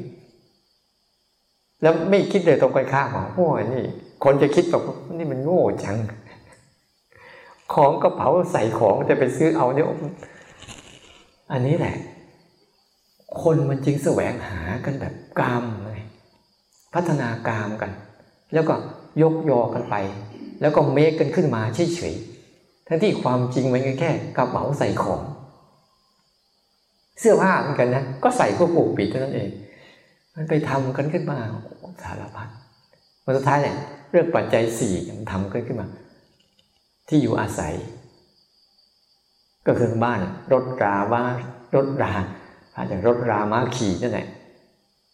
[1.81, 3.85] แล้วไม่คิดเลยตรงกันข้ามว่าโอ้ยนี่
[4.23, 4.83] คนจะคิดแบบ
[5.17, 5.97] นี่มันโง่จัง
[7.73, 9.87] ของกระเป๋าใส่ของจะไปซื้อเอาเนี่ย
[11.51, 11.95] อันนี้แหละ
[13.41, 15.99] คนมันจึงแสวงหากันแบบกามเลย
[16.93, 17.91] พัฒนากามกัน
[18.53, 18.75] แล้วก็
[19.21, 19.95] ยกยอกันไป
[20.61, 25.21] แล้วก็เมคกันขึ้นมาเฉยๆทั้งที่ความจริงมันก็แค่กระเป๋าใส่ของ
[27.19, 29.49] เสื้อผ้าเหมือนกันนะ ก็ใส่เพื่อปกปิดเท่านั้นเอง
[30.35, 31.37] มันไปทำกันขึ้นมา
[32.03, 32.47] สารพัด
[33.23, 33.75] วันสุดท้ายเนี่ย
[34.11, 35.87] เรื่องปัจจัยสี่มันทำกันขึ้นมา
[37.07, 37.73] ที่อยู่อาศัย
[39.67, 40.19] ก็คือบ้าน
[40.53, 41.23] รถราบ้า
[41.75, 42.13] รถรา
[42.75, 44.27] อาจจะรถราม้าขี่นั่นแหละ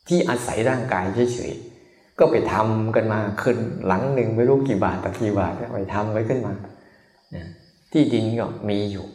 [0.07, 1.72] ที่อาศัยร่างกายเฉยๆ
[2.19, 6.53] ก็ไปทำกันมาขึ้นหลังหนึ่งไม่รู้กี่บาทต่อกี่บาทไปทำไว้ขึ้นมา
[7.91, 9.05] ที่ดินก็มีอยู่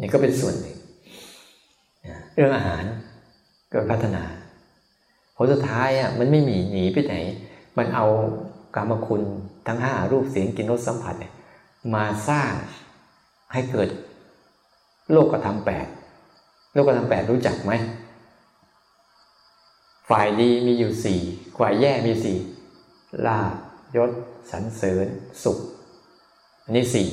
[0.00, 0.76] นี่ก็เป็นส่วนหนึ่ง
[2.34, 2.84] เรื่องอาหาร
[3.72, 4.22] ก็พัฒนา
[5.36, 7.14] ผลสุดท้ายอะมันไม่มีหนีไปไหน
[7.78, 8.06] มันเอา
[8.76, 9.22] กรรมคุณ
[9.66, 11.14] ทั้งห้ารูปเสียงกินรสสัมผัส
[11.94, 12.52] มาสร้าง
[13.52, 13.88] ให้เกิด
[15.12, 15.86] โลกธรรมแปด
[16.74, 17.72] โลกธรรมแปดรู้จักไหม
[20.10, 21.20] ฝ่ายดีมีอยู่สี่
[21.58, 22.36] ฝ่ายแย่มีสี่
[23.26, 23.54] ลาบ
[23.96, 24.10] ยศ
[24.50, 25.06] สันเสริญ
[25.44, 25.58] สุข
[26.64, 27.08] อันนี้สี่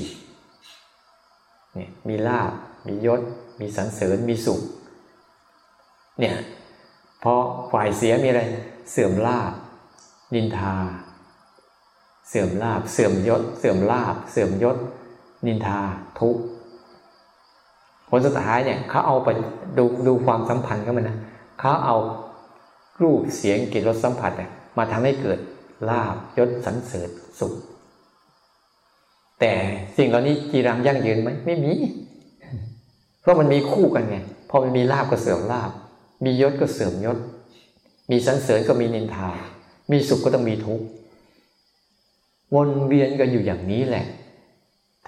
[1.75, 2.51] เนี่ยมีลาบ
[2.88, 3.21] มียศ
[3.60, 4.62] มีสันเสริญมีสุข
[6.19, 6.36] เนี่ย
[7.23, 7.34] พอ
[7.71, 8.41] ฝ่ายเสียมีอะไร
[8.91, 9.53] เสื่อมลาบ
[10.34, 10.75] นินทา
[12.29, 14.77] เสื่อมลาบเสื่อมยศ เสื่อมลาบ เสื่อมยศ
[15.45, 15.79] นินทา
[16.19, 16.38] ทุก
[18.10, 19.29] ผลสุดท้ายเนี่ยเขาเอาไป
[19.77, 21.17] ดูดูความสัมพันธ์กันมันนะ
[21.60, 21.97] เขาเอา
[23.01, 25.39] รูปเสียงกลิ่นรสสัมผัสเนี่ยมาทำให้เกิด
[25.89, 27.53] ลาบยศสันเสริญสุข
[29.39, 29.53] แต่
[29.97, 31.73] สิ่งเหล่านี้จีรังยั่งยืนไหมไม่มี
[33.21, 34.17] เพราะมันมีคู่กันไง
[34.49, 35.71] พอมันมีลาบก็เสื่อมลาบ
[36.25, 37.17] มียศก็เสื่อมยศ
[38.12, 39.29] มีสันเสริญก็มีนินทา
[39.91, 40.86] มีสุขก็ต้องมีทุกข์
[42.56, 44.06] วนเวียนกันอยู่อย่างนี้แหละ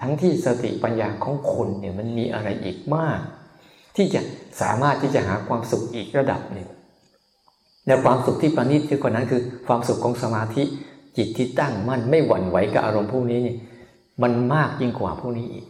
[0.00, 3.20] ทั้งที่สติปัญญาของคนเนี่ยมันมีอะไรอีกมาก
[3.96, 4.20] ที่จะ
[4.60, 6.68] สามารถที่จะหาความสุขอีกระดับหนึ่ง
[7.86, 10.62] และความสุขที่ประณีตที่กว่านั้นคือ ความสุขของสมาธิ
[11.16, 13.56] จิตที่ตั้งมั่นไม่หวั่นไหวกับอารมณ์พวกนี้นี่
[14.22, 15.66] มันมากยิ่งกว่าพวกนี้อีก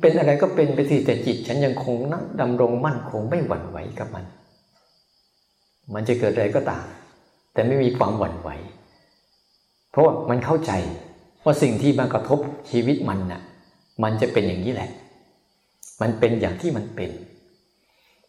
[0.00, 4.24] เป็นอะไรก็เป็นไปสิแต่จิต ฉันยังคงนั่งดำรงมั่นคงไม่หวั่นไหวกับมัน
[5.94, 6.84] มันจะเกิดอะไรก็ตาม
[7.52, 8.50] แต่ไม่มีความหวั่นไหว
[9.90, 10.72] เพราะว่ามันเข้าใจ
[11.44, 12.38] ว่าสิ่งที่มากระทบ
[12.70, 13.40] ชีวิตมันน่ะ
[14.02, 14.90] มันจะเป็นอย่างนี้แหละ
[16.00, 17.10] มันเป็นอย่างที่มันเป็น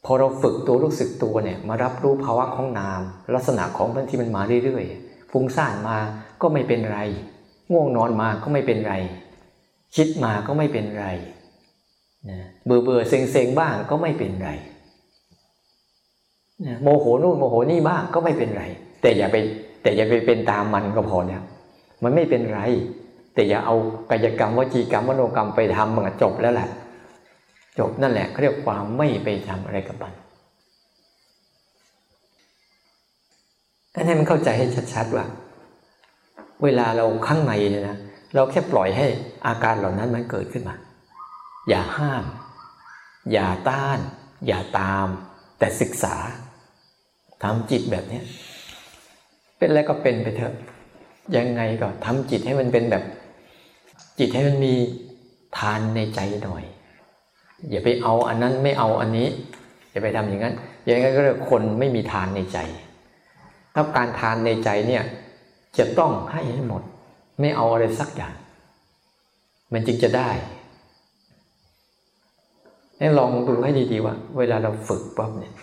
[0.06, 3.02] พอเราฝึกตัวรู้สึกตัวเนี่ยมารับรู้ภาวะของนาม
[3.36, 5.98] ลักษณะของมันที่มันมาเรื่อยๆฟุ้งซ่านมา
[6.42, 7.00] ก็ไม่เป็นไร
[7.72, 8.96] ง่วงนอนมาก็ไม่เป็นไร
[9.96, 11.08] คิดมาก็ไม่เป็นไร
[12.30, 14.50] นะเบื่อเบื่อเซ็งเซ็งบ้างก็ไม่เป็นไร
[16.66, 18.64] นะโมโหนู่นโมโหนี่บ้างก็ไม่เป็นไร
[19.02, 19.36] แต่อย่าไป
[19.84, 21.44] แต่อย่าไปเป็นตามมันก็พอแล้ว
[22.04, 22.62] มันไม่เป็นไร
[23.34, 23.76] แต่อย่าเอา
[24.10, 26.70] กายกรรมวจีกรรมมโนกรรมไปทำมันจบแล้วแหละ
[27.80, 30.14] จบนั่นแหละเขาเรียกความไม่ไปทำอะไรกับมัน
[33.96, 35.26] อันนี้มันเข้าใจให้ชัดๆว่า
[36.64, 37.98] เวลาเราข้างในเนี่ยนะ
[38.36, 39.08] เราแค่ปล่อยให้
[39.48, 40.76] อาการเหล่านั้นมันเกิดขึ้นมา
[41.70, 42.24] อย่าห้าม
[43.32, 44.00] อย่าต้าน
[44.48, 45.08] อย่าตาม
[45.60, 46.16] แต่ศึกษา
[47.44, 48.22] ทำจิตแบบนี้
[49.58, 50.54] เป็นอะไรก็เป็นไปเถอะ
[51.38, 53.04] ยังไงก็ทำจิตให้มันเป็นแบบ
[54.20, 54.74] จิตให้มันมี
[55.58, 56.64] ทานในใจหน่อย
[57.72, 59.28] อย่าไปเอาอันนั้นไม่เอาอันนี้
[59.92, 62.58] อย่าไปทำอย่างนั้น อย่างนั้นก็เรียกคนไม่มีทานในใจ
[63.74, 65.04] ถ้าการทานในใจเนี่ย
[65.78, 66.82] จะต้องให้ให้หมด
[67.40, 68.34] ไม่เอาอะไรสักอย่าง
[69.74, 70.30] มันจึงจะได้
[72.98, 75.54] ให้ลองดูให้ดีๆว่า เวลาเราฝึกปั๊บเนี่ย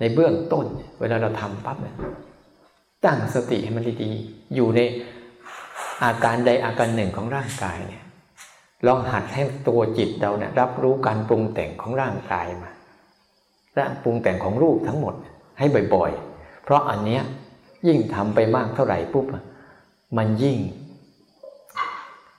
[0.00, 0.66] ในเบื้องต้น
[1.00, 1.96] เวลาเราทำปั๊บเนี่ย
[3.04, 4.80] ตั้งสติให้มันดีๆอยู่ใน
[6.02, 8.04] อาการใดอาการหนึ่งของร่างกายเนี่ย
[8.86, 12.70] ลองหัดให้ตัวจิตเราเนี่ยรับรู้การปรุงแต่งของร่างกายมา
[13.78, 15.14] ร่างปรุงแต่งของรูปทั้งหมด
[15.58, 17.22] ให้บ่อยๆ เพราะอันเนี้ย
[17.86, 19.26] ยิ่งทำไปมากเท่าไหร่ปุ๊บ
[20.16, 20.58] มันยิ่ง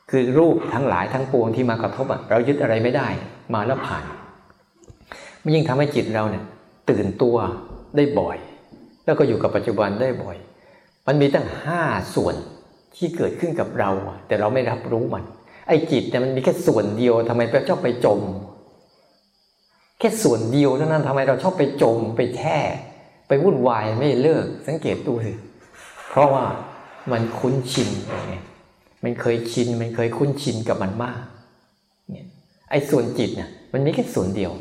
[0.10, 3.08] คือรูปทั้งหลายทั้งปวงที่มากระทบอะเรายึดอะไรไม่ได้
[3.54, 4.04] มาแล้วผ่าน
[5.44, 6.44] มันยิ่งทำให้จิตเราเนี่ย
[6.90, 7.38] ตื่นตัว
[7.96, 8.38] ได้บ่อย
[9.06, 10.38] แล้วก็อยู่กับปัจจุบันได้บ่อย
[11.08, 11.82] มันมีตั้งห้า
[12.16, 12.36] ส่วน
[12.96, 13.90] ที่เกิดขึ้นกับเรา
[14.28, 15.24] แต่เราไม่รับรู้มัน
[15.70, 18.20] ไอ้จิตเนี่ยมันมีแค่ส่วนเดียวทำไมเราชอบไปจม
[20.00, 22.58] แค่ส่วนเดียวเท่านั้นทำไมเราชอบไปจมไปแช่
[23.28, 25.34] ไปวุ่นวายไม่เลิกสังเกตดูสิ
[26.10, 26.46] เพราะว่า
[27.12, 27.90] มันคุ้นชิน
[28.28, 28.34] ไง
[29.04, 31.20] มันเคยชินมันเคยคุ้นชินกับมันมาก
[32.10, 32.28] เนี่ย
[32.70, 34.52] ไอ้ส่วนจิตเนี่ยมันมีแค่ส่วนเดียว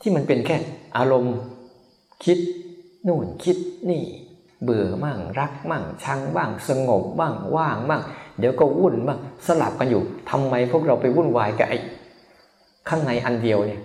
[0.00, 0.56] ที่มันเป็นแค่
[0.96, 1.36] อารมณ์
[2.24, 2.38] คิด
[3.06, 3.56] นู่นคิด
[3.90, 4.02] นี่
[4.62, 8.02] เบื่อมั่งรักมั่งชังบ้างสงบบ้างว่างบ้าง
[8.38, 11.78] เดี๋ยวก็วุ่นบ้างสลับกันอยู่ทำไมพวกเราไปวุ่นวายกับไอ้
[12.88, 13.82] ข้างในอันเดียวเนี่ย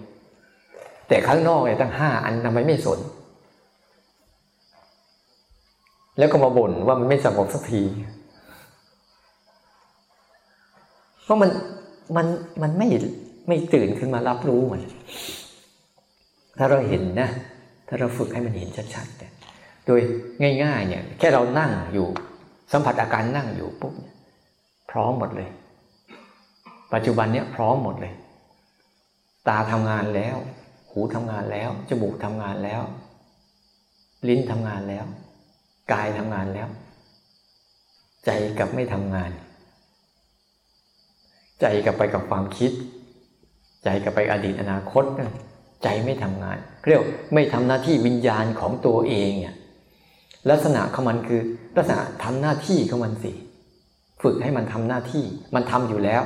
[1.08, 3.00] แต่ข้างนอกเนี่ยตั้งห้าอันทำไมไม่สน
[6.18, 7.82] แล้วก็มาบ่นว่ามันไม่สงบสักที
[11.24, 11.50] เพราะมัน
[12.16, 12.28] มัน
[12.62, 12.88] มันไม่
[13.48, 14.82] ไม่ตื่นขึ้นมารับรู้มัน
[16.58, 17.30] ถ้าเราเห็นนะ
[17.88, 19.34] ถ้าเราฝึกให้มันเห็นชัดๆเนี่ย
[19.86, 20.00] โดย
[20.64, 22.08] ง่ายๆเนี่ยแค่เรานั่งอยู่
[22.72, 23.94] สัมผัสอาการนั่งอยู่ปุ๊บ
[24.90, 25.50] พร้อมหมดเลย
[26.94, 28.14] ปัจจุบันเนี้ยพร้อมหมดเลย
[29.48, 30.38] ตาทำงานแล้ว
[30.92, 32.82] หูทำงานแล้ว จมูกทำงานแล้ว
[34.28, 35.06] ลิ้นทำงานแล้ว
[35.94, 36.68] กายทำงานแล้ว
[38.26, 39.32] ใจกับไม่ทำงาน
[41.62, 42.72] ใจกับไปกับความคิด
[43.84, 45.04] ใจกับไปอดีตอนาคต
[45.84, 47.02] ใจไม่ทำงานเรียก
[47.34, 49.56] ไม่ทำหน้าที่วิญญาณของตัวเองเนี่ย
[50.50, 51.42] ลักษณะของมันคือ
[51.78, 53.32] ลักษณะทำหน้าที่ของมันสิ
[54.24, 55.26] ฝึกให้มันทำหน้าที่
[55.56, 56.22] มันทำอยู่แล้ว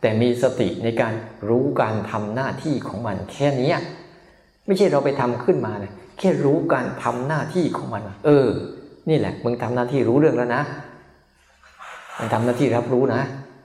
[0.00, 1.14] แต่มีสติในการ
[1.48, 3.72] รู้การทำหน้าที่ของมันแค่นี้
[4.66, 8.48] ไม่ใช่เราไปทำขึ้นมาเลยแค่รู้การทำหน้าที่ของมัน เออ
[9.08, 10.62] นี่แหละ มึงทำหน้าที่รู้เรื่องแล้วนะ
[12.18, 13.20] มันทำหน้าที่รับรู้นะ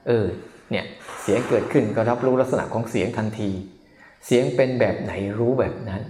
[0.08, 0.26] เออ
[0.70, 0.84] เนี่ย
[1.22, 3.50] เสียงเกิดขึ้นก็รับรู้ลักษณะของเสียงทันที
[4.26, 6.02] เสียงเป็นแบบไหนรู้แบบนั้น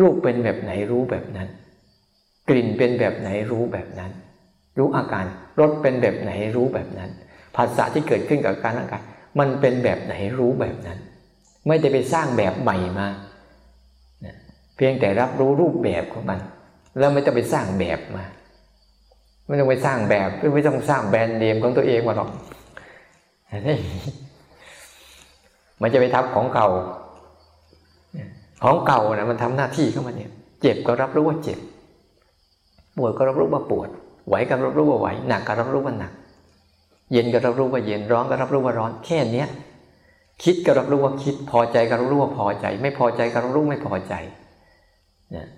[0.00, 1.48] รูปเป็นแบบไหนรู้แบบนั้น
[2.48, 4.10] กลิ่นเป็นแบบไหนรู้แบบนั้น
[4.78, 5.24] รู้อาการ
[5.60, 7.10] รสเป็นแบบไหนรู้แบบนั้น
[7.56, 9.02] ภาษาที่เกิดขึ้นกับการร่างกาย
[9.38, 10.98] มันเป็นแบบไหนรู้แบบนั้น
[11.66, 13.08] ไม่ได้ไปสร้างแบบใหม่มา
[14.76, 16.38] เพียงแต่รับรู้รูปแบบของมัน
[16.98, 18.24] แล้วไม่ต้องไปสร้างแบบมา
[19.46, 22.30] ไม่ต้องไปสร้างแบบไม่ต้องสร้างแบรนด์เนมของตัวเองมาหรอก
[25.82, 26.68] มันจะไปทับของเก่า
[28.64, 30.30] ของเก่านะมันทำหน้าที่ข้ามาเนี่ย
[30.60, 31.58] เจ็บก็รับรู้ว่าเจ็บ
[32.96, 33.88] ปวดก็รับรู้ว่าปวด
[34.28, 36.12] ไหวก็รับรู้ว่าไหวหนักก็รับรู้ว่าหนัก
[37.12, 39.48] เย็นก็รับรู้ว่าเย็นร้อนก็รับรู้ว่าร้อน แค่เนี้ย
[40.42, 44.14] คิดก็รับรู้ว่าคิดพอใจก็รับรู้ว่าพอใจ ไม่พอใจก็รับรู้ไม่พอใจ
[45.32, 45.48] เนี่ย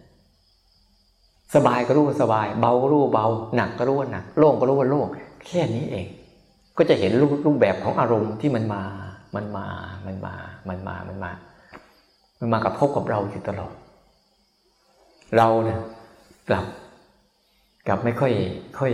[1.55, 5.07] สบายก็รู้ว่าสบาย เบาก็รู้ว่าเบา หนักก็รู้ว่าหนักโล่งก็รู้ว่าโล่ง
[5.47, 6.07] แค่นี้เอง
[6.79, 8.83] ก็จะเห็นรูปรูปแบบของอารมณ์ที่มันมา
[9.35, 9.67] มันมา
[10.07, 10.35] มันมา
[10.69, 11.31] มันมา มันมา
[12.41, 13.75] มันมากับพบกับเราอยู่ตลอด
[15.37, 15.79] เราเนี่ย
[16.49, 16.65] กลับ
[17.87, 18.33] กลับไม่ค่อย
[18.79, 18.93] ค่อย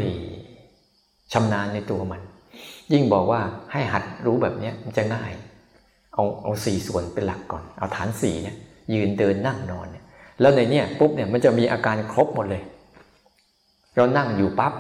[1.33, 2.21] ชำนาญในตัวมัน
[2.93, 3.41] ยิ่งบอกว่า
[3.73, 5.31] ให้หัดรู้แบบนี้มันจะง่าย
[6.15, 8.57] เอาเอาสี่ส่วนเป็นหลักก่อน เอาฐานสี่เนี่ย
[8.95, 10.05] ยืนเดินนั่งนอนเนี่ย
[10.41, 12.63] แล้วในเนี่ยปุ๊บเนี่ยมันจะมีอาการครบหมดเลย
[13.97, 14.73] เรานั่งอยู่ปั๊บ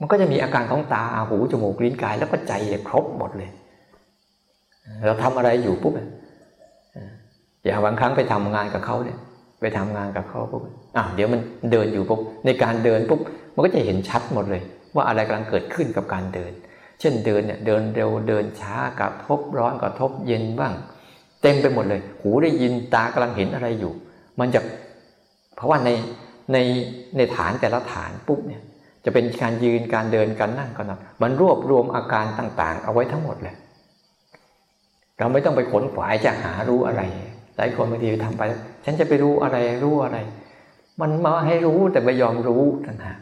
[0.00, 3.50] มันก็จะมีอาการของตาหูจมูกลิ้นกาย แล้วก็ใจเลยครบหมดเลย
[5.06, 5.92] เราทำอะไรอยู่ปุ๊บ
[7.64, 9.18] อย่าบางครั้งไปทำงานกับเขาเนี่ย
[9.60, 10.62] ไปทำงานกับเขาปุ๊บ
[10.96, 11.40] อะเดี๋ยวมัน
[11.70, 13.20] เดินอยู่ปุ๊บในการเดินปุ๊บ
[13.54, 14.62] มันก็จะเห็นชัดหมดเลย
[14.94, 16.52] ว่าอะไรกำลังเกิดขึ้นกับการเดิน
[17.00, 20.74] เช่นเดินเนี่ยเดินเร็วเดินช้ากับทบร้อนกับทบเย็นบ้าง
[21.42, 23.92] เต็มไปหมดเลย หูได้ยินตากำลังเห็นอะไรอยู่
[24.40, 24.60] มันจะ
[25.56, 25.90] เพราะว่าใน
[26.52, 26.58] ใน
[27.16, 28.62] ในฐานแต่ละฐานปุ๊บเนี่ย
[29.04, 33.54] จะเป็นการยืนการเดินการนั่งก็นอนมันรวบรวมอาการต่างๆ เอาไว้ทั้งหมดเลย
[35.18, 37.02] เราไม่ต้องไปขนขวายจะหารู้อะไร
[37.56, 38.42] หลายคนบางทีทำไป
[38.84, 40.18] ฉันจะไปรู้อะไรรู้อะไร
[41.00, 43.18] มันมาให้รู้แต่ไม่ยอมรู้ต่างหาก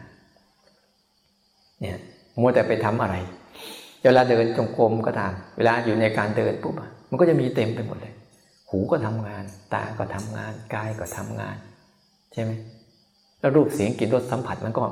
[1.79, 1.97] เนี่ย
[2.39, 3.15] มัวแต่ไปทำอะไร
[4.03, 6.73] เวลาเดินจงกรมก็ตาม เวลาอยู่ในการเดินปุ๊บ
[7.09, 8.13] มันก็จะมีเต็มไปหมดเลย
[8.69, 11.55] หูก็ทำงาน ตาก็ทำงานกายก็ทำงาน
[12.33, 12.51] ใช่ไหม
[13.39, 14.83] แล้วรูปเสียงกลิ่นรสสัมผัสมันก็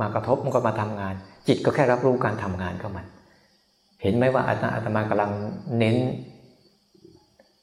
[0.00, 1.14] มากระทบมันก็มาทำงาน
[1.48, 3.06] จิตก็แค่รับรู้การทำงานเของมัน
[4.02, 5.32] เห็นไหมว่าอาตมากำลัง
[5.78, 5.96] เน้น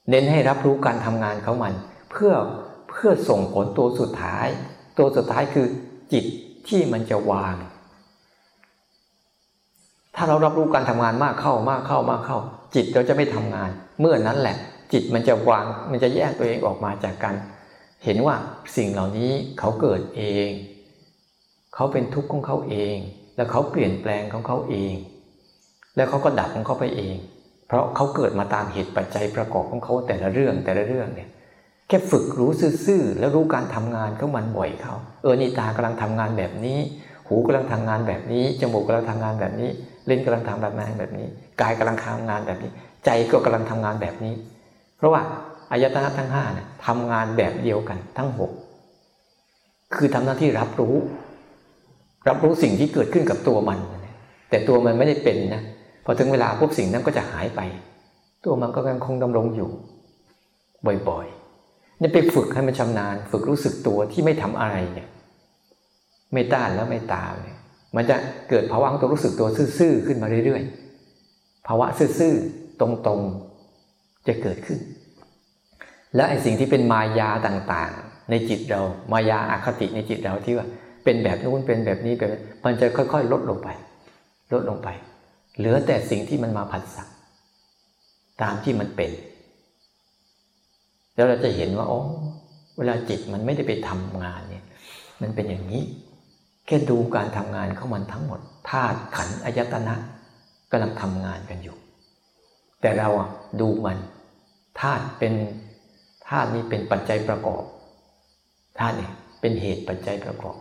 [0.10, 1.74] เน้นให้รับรู้การทำงานเของมัน
[2.12, 2.34] เพื่อ
[2.98, 4.48] พื่อส่งผลตัวสุดท้าย
[4.98, 5.68] ตัวสุดท้ายคือ
[6.14, 6.26] จิต
[6.68, 7.56] ที่มันจะวาง
[10.16, 12.38] ถ้าเรารับรู้การทำงานมากเข้ามากเข้ามากเข้า
[12.76, 13.70] จิตเราจะไม่ทำงาน
[14.00, 14.56] เมื่อนั้นแหละ
[14.94, 17.36] จิตมันจะวางมันจะแยกตัวเองออกมาจากกัน
[18.04, 18.36] เห็นว่า
[18.78, 20.50] สิ่งเหล่านี้เขาเกิดเอง
[21.76, 22.98] เขาเป็นทุกข์ของเขาเอง
[23.36, 24.94] แล้วเขาเปลี่ยนแปลงของเขาเอง
[25.96, 27.16] แล้วเขาก็ดับของเขาไปเอง
[27.68, 31.30] เพราะเขาเกิดมาตามเหตุปัจจัยประกอบของเขาแต่ละเรื่องแต่ละเรื่องเนี่ย
[31.88, 32.50] แค่ฝึกรู้
[32.86, 36.80] ซื่อๆแล้วรู้การทำงานของมันบ่อยเขาเออนี่ตากำลังทำงานแบบนี้
[37.28, 39.70] หูกำลังทำงานแบบนี้จมูกกำลังทำงานแบบนี้
[40.08, 41.28] เล่นกำลังทำแบบนั้นแบบนี้
[41.62, 42.72] กายกำลังทำงานแบบนี้
[43.06, 44.34] ใจก็กำลังทำงานแบบนี้
[44.98, 45.22] เพราะว่า
[45.72, 48.52] อายตนะทั้งห้าเนี่ยทำงานแบบเดียวกันทั้งหก
[49.96, 50.96] คือทำหน้าที่รับรู้
[52.28, 53.80] รับรู้สิ่งที่เกิดขึ้นกับตัวมัน
[54.50, 55.62] แต่ตัวมันไม่ได้เป็นนะ
[56.06, 57.62] พอถึงเวลาพวกสิ่งนั้นก็จะหายไป
[58.46, 59.70] ตัวมันก็ยังคงดำรงอยู่
[61.10, 61.28] บ่อย
[61.98, 65.08] ๆนี่ไปฝึกให้มันชำนาญ ฝึกรู้สึกตัวที่ไม่ทำอะไรเนี่ย
[66.34, 67.58] ไม่ต้านแล้วไม่ตามเนี่ย
[67.96, 68.16] มันจะ
[68.50, 69.48] เกิดภาวะของตัวรู้สึกตัว
[69.80, 71.88] ซื่อๆขึ้นมาเรื่อยๆภาวะ
[72.20, 74.80] ซื่อๆตรงๆจะเกิดขึ้น
[76.16, 78.82] และไอ้สิ่งที่เป็นมายาต่างๆ ในจิตเรา
[79.12, 80.68] มายาอาคติในจิตเราที่ว่า
[81.04, 82.30] เป็นแบบนู้นเป็นแบบนี้เป็น
[82.66, 83.70] มันจะค่อยๆ ลดลงไป
[84.54, 84.90] ลดลงไป
[85.58, 87.08] เหลือแต่สิ่งที่มันมาผัดสัก
[88.42, 89.12] ตามที่มันเป็น
[91.18, 92.00] แล้วเราจะเห็นว่าโอ้
[92.78, 94.66] เวลาจิตมันไม่ได้ไปทำงานเนี่ย
[95.22, 95.84] มันเป็นอย่างนี้
[96.66, 98.40] แค่ดูการทำงานของมันทั้งหมด
[98.70, 99.96] ธาตุขันอายตนะ
[100.72, 101.76] กำลังทำงานกันอยู่
[102.82, 103.30] แต่เราอะ
[103.62, 103.98] ดูมัน
[104.80, 105.34] ธาตุเป็น
[106.28, 107.64] ธาตุนี้เป็นปัจจัยประกอบ
[108.80, 109.10] ธาตุนี่
[109.42, 110.58] เป็นเหตุปัจจัยประกอบ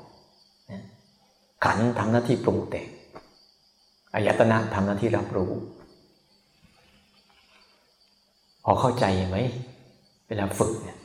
[1.64, 2.88] ขันทำหน้าที่ปรุงแต่ง
[4.14, 5.52] อายตนะทำหน้าที่รับรู้
[8.64, 9.38] พอเข้าใจไหม
[10.28, 10.96] เวลาฝึกเนี่ย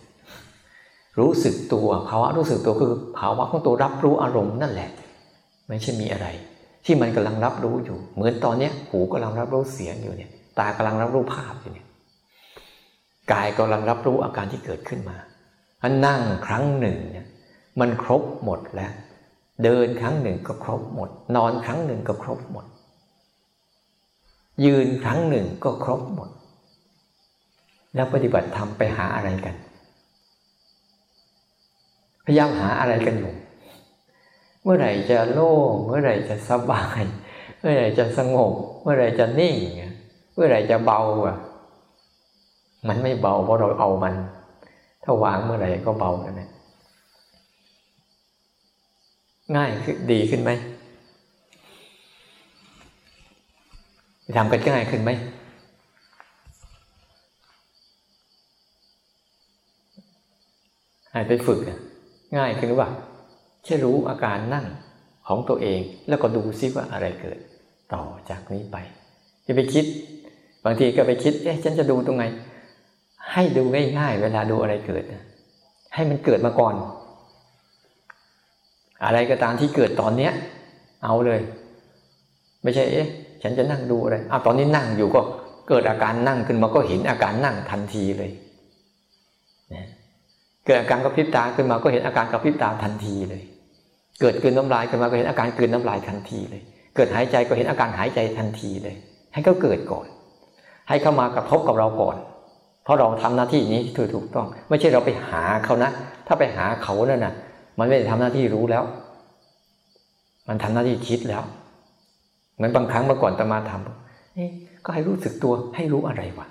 [1.20, 4.90] รู้สึกตัวภาวะรู้สึกตัวคือภาวะของตัวรับรู้อารมณ์นั่นแหละ
[5.68, 6.28] ไม่ใช่มีอะไร
[6.86, 11.88] ที่มันกำลังรับรู้อยู่ เหมือนตอนเนี้ยหูกำลังรับรู้เสียงอยู่เนี่ย ตากำลังรับรู้ภาพอยู่เนี่ย
[13.32, 15.18] กายกำลังรับรู้อาการที่เกิดขึ้นมา
[15.84, 17.28] อันนั่งครั้งหนึ่งเนี่ย
[17.80, 18.92] มันครบหมดแล้ว
[19.64, 22.66] เดินครั้งหนึ่งก็ครบหมด นอนครั้งหนึ่งก็ครบหมด
[24.66, 26.30] ยืนครั้งหนึ่งก็ครบหมด
[27.96, 29.56] แล้วปฏิบัติธรรมไปหาอะไรกัน
[32.26, 33.34] พยายามหาอะไรกันอยู่
[34.64, 37.02] เมื่อไหร่จะโล่ง เมื่อไหร่จะสบาย
[37.60, 39.56] เมื่อไหร่จะสงบ เมื่อไหร่จะนิ่ง
[40.34, 41.38] เมื่อไหร่จะเบาอะ
[42.88, 44.16] มันไม่เบาเพราะเราเอามัน
[45.04, 46.48] ถ้าวางเมื่อไหร่ก็เบาแล้วนี่
[49.56, 50.52] ง่ายขึ้นดีขึ้นไหม
[54.38, 55.12] ทำกันง่ายขึ้นไหม
[61.12, 61.60] ให้ไปฝึก
[62.38, 62.92] ง่ายขึ้นหรือเปล่า
[63.64, 64.66] แค่รู้อาการนั่ง
[65.28, 67.38] ของตัวเอง แล้วก็ดูซิว่าอะไรเกิด
[67.94, 68.78] ต่อจากนี้ไป
[69.46, 69.86] จะไปคิด
[70.66, 72.24] บางทีก็ไปคิด เอ๊ะฉันจะดูตรงไหน
[73.32, 73.64] ให้ดู
[73.98, 75.04] ง่ายๆ เวลาดูอะไรเกิด
[75.94, 76.76] ให้มันเกิดมาก่อน
[79.06, 80.32] อะไรก็ตามที่เกิดตอนเนี้ย
[81.04, 81.42] เอาเลย
[82.64, 83.08] ไม่ใช่เอ๊ะ
[83.44, 85.22] ฉันจะนั่งดูอะไรอ้าวตอนนี้นั่งอยู่ก็
[85.70, 88.32] เกิดอาการนั่งขึ้นมาก็เห็นอาการนั่งทันทีเลย
[90.66, 93.44] เกิดอาการกระพริบตาขึ้นมาก็เห็นอาการกระพริบตาทันทีเลย
[94.22, 96.62] เกิดกลืนน้ำลายขึ้นมาก็เห็นอาการกลืนน้ำลายทันทีเลย
[96.96, 98.96] เกิดหายใจก็เห็นอาการหายใจทันทีเลย
[99.34, 100.08] ให้เขาเกิดก่อน
[100.90, 102.18] ให้เข้ามากระทบกับเราก่อน
[102.84, 105.92] เพราะเราทำหน้าที่นี้ถูกถูกต้อง ไม่ใช่เราไปหาเขานะ
[106.28, 107.34] ถ้าไปหาเขานั่นนะ
[107.80, 108.84] มันไม่ได้ทำหน้าที่รู้แล้ว
[110.48, 111.44] มันทำหน้าที่คิดแล้ว
[112.56, 116.48] เหมือนบางครั้งเมื่อก่อนตมาทำก็ให้รู้สึกตัวให้รู้อะไรวะ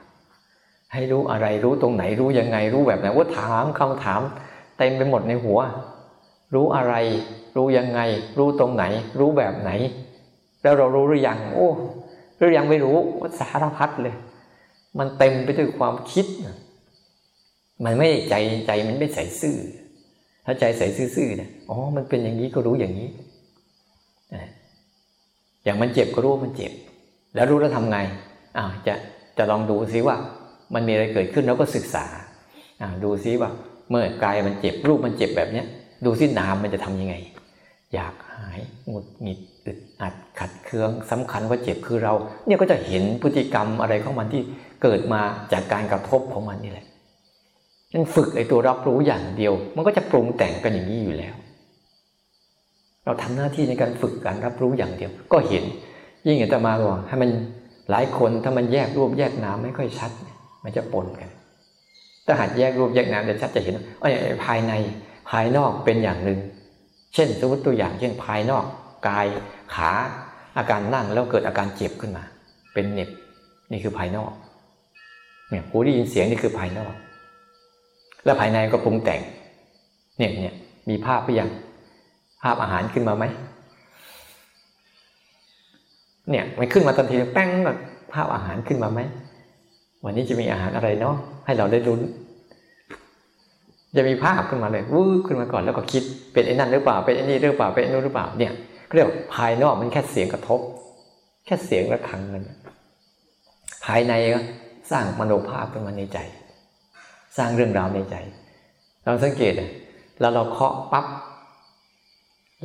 [0.92, 4.20] ให้รู้อะไรรู้ตรงไหนรู้ยังไงรู้แบบไหนว่าถามคำถาม
[4.78, 5.60] เต็มไปหมดในหัว
[6.54, 6.94] รู้อะไร
[7.56, 8.00] รู้ยังไง
[8.38, 8.84] รู้ตรงไหน
[9.18, 9.70] รู้แบบไหน
[10.62, 11.68] แล้วเรารู้หรือยังโอ้
[12.36, 14.14] หรือยังไม่รู้ว่าสารพัดเลย
[14.98, 16.26] มันเต็มไปด้วยความคิด
[17.84, 18.34] มันไม่ใจ
[18.66, 19.56] ใจมันไม่ใส่ซื่อ
[20.44, 23.08] ถ้าใจใส่ซื่อเนี่ยอ๋อมันเป็นอย่างนี้ก็รู้อย่างนี้
[25.64, 26.72] อย่างมันเจ็บก็รู้มันเจ็บ
[27.34, 27.98] แล้วรู้แล้วทำไง
[28.56, 28.94] อ้าวจะ
[29.38, 30.16] จะลองดูซิว่า
[30.74, 32.06] มันมีอะไรเกิดขึ้นแล้วก็ศึกษา
[33.04, 33.50] ดูซิว่า
[33.90, 35.66] เมื่อกายมันเจ็บรูปมันเจ็บแบบเนี้ย
[36.04, 37.14] ดูซินามมันจะทํำยังไง
[37.94, 42.14] อยากหายหงุดหงิดอึดอัดขัดเคืองสำคัญว่าเจ็บคือเรา
[42.46, 44.42] เนี่ยก็จะเห็นพฤติกรรมอะไรของมันที่
[44.82, 45.20] เกิดมา
[45.52, 46.86] จากการกระทบของมันนี่แหละ
[47.92, 51.34] นั่นฝึกไอ้ตัวรับรู้อย่างเดียว มันก็จะปรุงแต่งกันอย่างนี้อยู่แล้ว
[53.04, 55.64] เราทำหน้าที่ในการฝึกการรับรู้อย่างเดียว ก็เห็น
[56.26, 57.30] ยิ่งอาตมาบอกให้มัน
[57.90, 60.10] หลายคนถ้ามันแยกรูปแยกนามไม่ค่อยชัด
[60.64, 61.30] มันจะปนกัน
[62.26, 64.10] ถ้าหัดแยกรูปแยกนามจะชัดจะเห็นว่า
[64.44, 64.72] ภายใน
[65.30, 66.38] ภายนอกเป็นอย่างหนึ่ง
[67.14, 68.64] เช่นสมมติตัวอย่าง เช่นภายนอก
[69.08, 69.26] กาย
[69.74, 69.90] ขา
[70.56, 72.24] อาการนั่งแล้วเกิดอาการเจ็บขึ้นมา
[72.72, 73.10] เป็นเน็บ
[73.70, 74.32] นี่คือภายนอก
[75.50, 76.94] เนี่ยหูได้ยินเสียงนี่คือภายนอก
[78.24, 79.20] แล้วภายในก็ปรุงแต่ง
[80.18, 80.54] เนี่ยเนี่ย
[80.88, 81.50] มีภาพหรือยัง
[82.42, 83.24] ภาพอาหารขึ้นมาไหม
[86.30, 87.78] เนี่ยมันขึ้นมาทันทีแป้งแบบ
[88.12, 89.00] ภาพอาหารขึ้นมาไหม
[90.04, 92.00] วันนี้จะมีอาหารอะไรเนาะให้เราได้รุ้น
[93.96, 98.52] จะมีภาพขึ้นมาเลยวู้ขึ้นมาก่อนแล้วก็คิดเป็นไอ้นั่นหรือเปล่าเป็นไอ้นี่หรือเปล่าเป็นไอ้นู้นหรือเปล่าเนี่ย
[98.94, 100.60] เรียกภายนอกมันแค่เสียงกระทบ
[101.46, 102.44] แค่เสียงระฆังมัน
[103.84, 104.40] ภายในก็
[104.90, 106.18] สร้างมโนภาพขึ้นมาในใจ
[107.36, 108.16] สร้างเรื่องราวในใจ
[109.04, 109.52] เราสังเกต
[110.20, 111.06] แล้วเราเคาะปั๊บ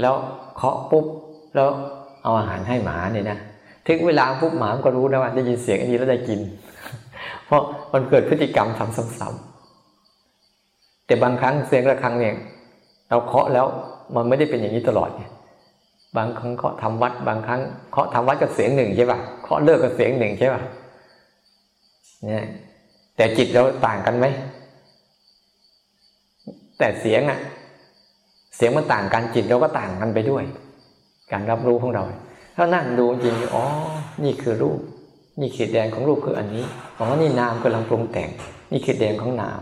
[0.01, 0.15] แล้ว
[0.55, 1.05] เคาะปุ๊บ
[1.55, 1.69] แล้ว
[2.23, 3.37] เอาอาหารให้หมาเนี่ยนะ
[3.87, 6.39] ถึงเวลาปุ๊บหมาก็รู้นะว่าได้ยินเสียงอันนี้แล้วได้กิน
[7.45, 8.67] เพราะมันเกิดพฤติกรรม
[8.97, 12.35] ซ้ำๆแต่บางครั้งเสียงระฆังเนี่ย
[13.09, 13.65] เราเคาะแล้ว
[14.15, 15.23] มันไม่ได้เป็นอย่างนี้ตลอดไง
[16.17, 20.61] บางครั้งเคาะทำวัด บางครั้งเคาะทำวัดกับเสียงหนึ่งใช่ป่ะเคาะเลิกกับเสียงหนึ่งใช่ป่ะ
[22.25, 22.45] เนี่ย
[23.15, 24.25] แต่จิตเราต่างกันไหม
[26.79, 27.39] แต่เสียงอะ
[28.55, 30.43] เสียงมันต่างกันจิตเราก็ต่างกันไปด้วย
[31.31, 32.03] การรับรู้ของเรา
[32.55, 33.63] ถ้านั่งดูจริงอ๋อ
[34.23, 34.79] นี่คือรูป
[35.39, 36.63] นี่ขีดแดงของรูปคืออันนี้
[36.99, 38.29] อ๋อนี่นามกำลังปรุงแต่ง
[38.71, 39.61] นี่ขีดแดงของนาม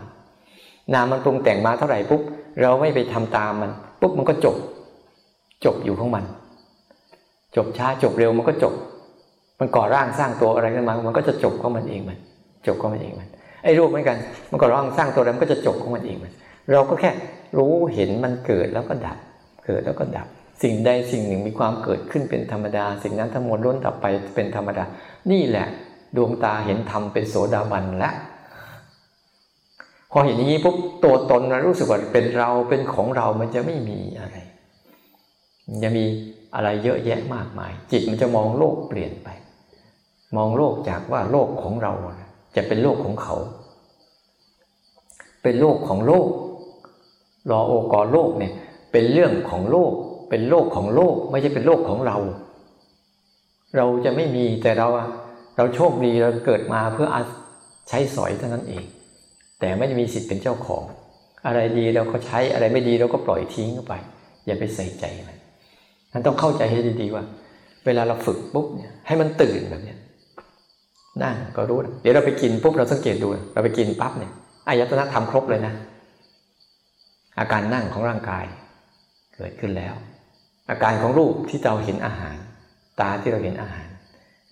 [0.94, 2.22] นามมันปรุงแต่งมาเท่าไหร่ปุ๊บ
[2.62, 3.72] เราไม่ไปทำตามมัน
[4.02, 4.56] ปุ๊บมันก็จบ
[5.66, 6.24] จบอยู่ของมัน
[7.56, 8.74] จบช้าจบเร็วมันก็จบ
[9.60, 12.18] มันก่อร่างสร้างตัวอะไรขึ้นมามันก็จะจบของมันเองมัน
[12.68, 13.30] จบของมันเองมัน
[13.64, 14.18] ไอ้รูปเหมือนกัน
[14.52, 16.32] มันก่อร่างสร้างตัวแล้วมันก็จะจบของมันเองมัน
[16.72, 17.12] เราก็แค่
[17.58, 19.18] รู้เห็นมันเกิดแล้วก็ดับ
[19.66, 20.28] เกิดแล้วก็ดับ
[20.62, 24.84] สิ่งใดสิ่งหนึ่งมีความเกิดขึ้นเป็นธรรมดา สิ่งนั้นทั้งหมดล้นดับไปเป็นธรรมดา
[25.32, 25.68] นี่แหละ
[26.16, 28.16] ดวงตาเห็นธรรมเป็นโสดาบันแล้ว
[30.12, 34.36] พอเห็นอย่างนี้ปุ๊บตัวตนรู้สึกว่าเป็นเราเป็นของเรามันจะไม่มีอะไร
[35.68, 36.06] มันจะมี
[36.56, 39.30] อะไรเยอะแยะมากมาย จิตมันจะมองโลกเปลี่ยนไป
[40.38, 41.93] มองโลกจากว่าโลกของเรา
[42.56, 43.36] จะเป็นโลกของเขา
[45.43, 46.28] เป็นโลกของโลก
[47.51, 48.54] รอโอกอโลกเนี่ย
[48.91, 49.93] เป็นเรื่องของโลก
[50.34, 52.18] เป็นโลกของโลกไม่ใช่เป็นโลกของเรา
[53.78, 54.88] เราจะไม่มีแต่เรา
[55.58, 57.08] เราโชคดีเราเกิดมาเพื่อ
[57.90, 58.84] ใช้สอยเท่านั้นเอง
[59.60, 60.84] แต่ไม่มีสิทธิ์เป็นเจ้าของ
[61.46, 63.94] อะไรดีเราก็ใช้อะไรไม่ดีเราก็ปล่อยทิ้งไป
[64.46, 65.38] อย่าไปใส่ใจมัน
[66.14, 67.24] มันต้องเข้าใจให้ดีๆว่า
[67.86, 70.00] เวลาเราฝึกปุ๊บเนี่ยให้มันตื่นแบบเนี้ย
[71.24, 74.32] นั่งก็รู้ เดี๋ยวเราไปกินปุ๊บเราสังเกตดู เราไปกินปั๊บเนี่ย
[74.68, 75.74] อายตนะทำครบเลยนะ
[77.40, 78.46] อาการนั่งของร่างกาย
[79.36, 79.96] เกิดขึ้นแล้ว
[80.70, 82.36] อาการของรูปที่เราเห็นอาหาร
[82.99, 83.88] ตาที่เราเห็นอาหาร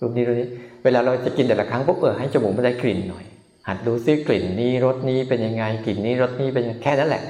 [0.00, 0.48] รูปนี้รูปนี้
[0.84, 3.24] เวลาเราจะกินแต่ละครั้งปุ๊บเออให้จมูกมันได้กลิ่นหน่อย
[3.68, 7.22] หัดดูซิกลิ่นนี้รสนี้เป็นยังไงกลิ่นนี้รสนี้เป็นแค่นั้นแหละ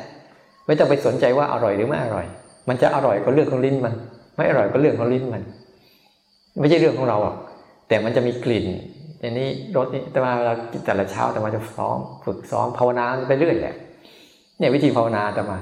[0.67, 2.27] ไม่ต้องไปสนใจว่าอร่อยหรือไม่อร่อย
[2.69, 3.95] มันจะอร่อยก็เรื่องของลิ้นมัน
[4.37, 5.43] ไม่อร่อยก็เรื่องของลิ้นมัน
[6.61, 7.37] ไม่ใช่เรื่องของเราหรอก
[7.89, 8.67] แต่มันจะมีกลิ่น
[9.23, 13.75] อันนี้รสนี้แต่ว่าเรากินแต่ละเช้าแต่มาจะซ้อมฝึกซ้อมภาวนาไปเรื่อยแหละ
[14.59, 15.59] เนี่ยวิธีภาวนาแต่มา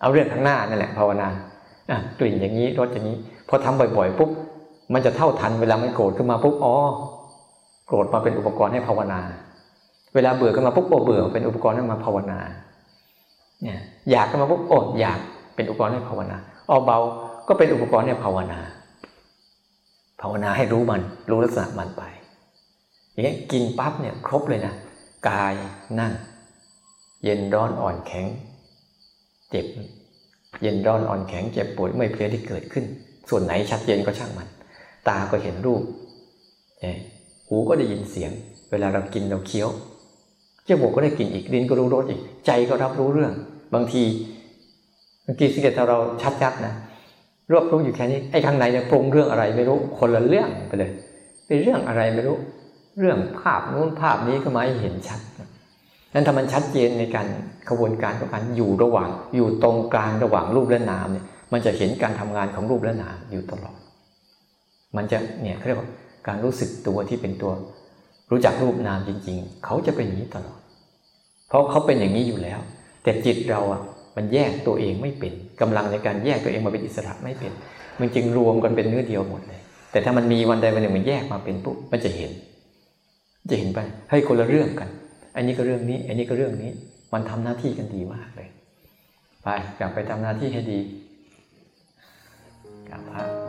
[0.00, 1.28] เอาเรื่องข้างหน้านั่นแหละภาวนา
[2.18, 3.16] กลิ่นอย่างนี้รสอย่างนี้
[3.48, 4.30] พอทำบ่อยๆปุ๊บ
[4.92, 6.74] มันจะเท่าทันเวลามันโกรธขึ้นมาปุ๊บอ๋อ
[7.86, 9.20] โกรธมาเป็นอุปกรณ์ให้ภาวนา
[10.14, 12.38] เวลาเบื่อขึ้นมาปุ๊บโอเบื่อเป็นอุปกรณ์ให้มาภาวนา
[13.62, 13.80] เนี่ย
[14.10, 15.18] อยากขึ้นมาปุ๊บโอ้อยาก
[15.54, 16.36] เป็นอุปกรณ์ให้ภาวนา
[16.68, 16.98] อ๋อเบา
[17.48, 18.60] ก็เป็นอุปกรณ์ให้ภาวนา
[20.20, 22.02] ภาวนาให้รู้มัน รู้ลักษณะมันไป
[23.12, 24.74] อย่างนี้กินปั๊บเนี่ยครบเลยนะ
[25.28, 25.54] กาย
[26.00, 26.12] นั่ง
[27.24, 28.26] เย็นร้อนอ่อนแข็ง
[29.50, 29.66] เจ็บ
[30.60, 32.84] เย็นร้อนอ่อนแข็งเจ็บปวดไม่เพลียที่เกิดขึ้น
[33.30, 34.48] ส่วนไหนชัดเจนก็ช่างมัน
[35.08, 35.82] ตาก็เห็นรูป
[37.48, 38.30] หูก็ได้ยินเสียง
[38.70, 39.68] เวลาเรากินเราเคี้ยว
[40.68, 43.32] จมูกก็ได้กลิ่นอีกลิ้นก็รู้รสอีก ใจก็รับรู้เรื่อง
[43.74, 44.02] บางที
[45.26, 45.98] บางทีสิ่งที่เรา
[46.42, 46.74] ชัดๆนะ
[47.50, 50.90] รวบรู้อยู่แค่นี้ไอ้ข้างในเนี่ยปรุงเรื่องอะไรไม่รู้คนละเรื่องไปเลย
[51.46, 52.36] เป็นเรื่องอะไรไม่รู้
[52.98, 55.20] เรื่องภาพนู้นภาพนี้ก็มาให้เห็นชัด
[56.14, 57.26] นั้นถ้ามันชัดเจนในการ
[57.68, 63.78] กระบวนการของการอยู่ระหว่าง อยู่ตรงกลางระหว่างรูปและนามเนี่ย มันจะเห็นการทำงานของรูปและนามอยู่ตลอด
[64.96, 65.88] มันจะเนี่ยเขาเรียกว่า
[66.28, 67.52] การรู้สึกตัวที่เป็นตัว
[68.30, 70.58] รู้จักรูปนามจริง ๆ เขาจะเป็นอย่างนี้ตลอด
[71.48, 72.60] เพราะเขาเป็นอย่างนี้อยู่แล้ว
[73.02, 73.82] แต่จิตเราอะ
[74.16, 77.52] มันแยกตัวเองไม่เป็นกำลังในการแยกตัวเองมาเป็นอิสระไม่เป็น
[78.00, 79.60] มันจึงรวมกันเป็นเนื้อเดียวหมดเลย
[79.90, 82.30] แต่ถ้ามันมีวันใดวันหนึ่งมันแยกมาเป็นปุ๊บมันจะเห็น
[83.50, 84.88] จะเห็นไปให้คนละเรื่องกัน
[85.34, 86.70] อันนี้ก็เรื่องนี้ อันนี้ก็เรื่องนี้
[87.12, 88.48] มันทำหน้าที่กันดีมากเลย
[89.42, 90.80] ไปกลับไปทำหน้าที่ให้ดี
[92.88, 93.41] กลับพระ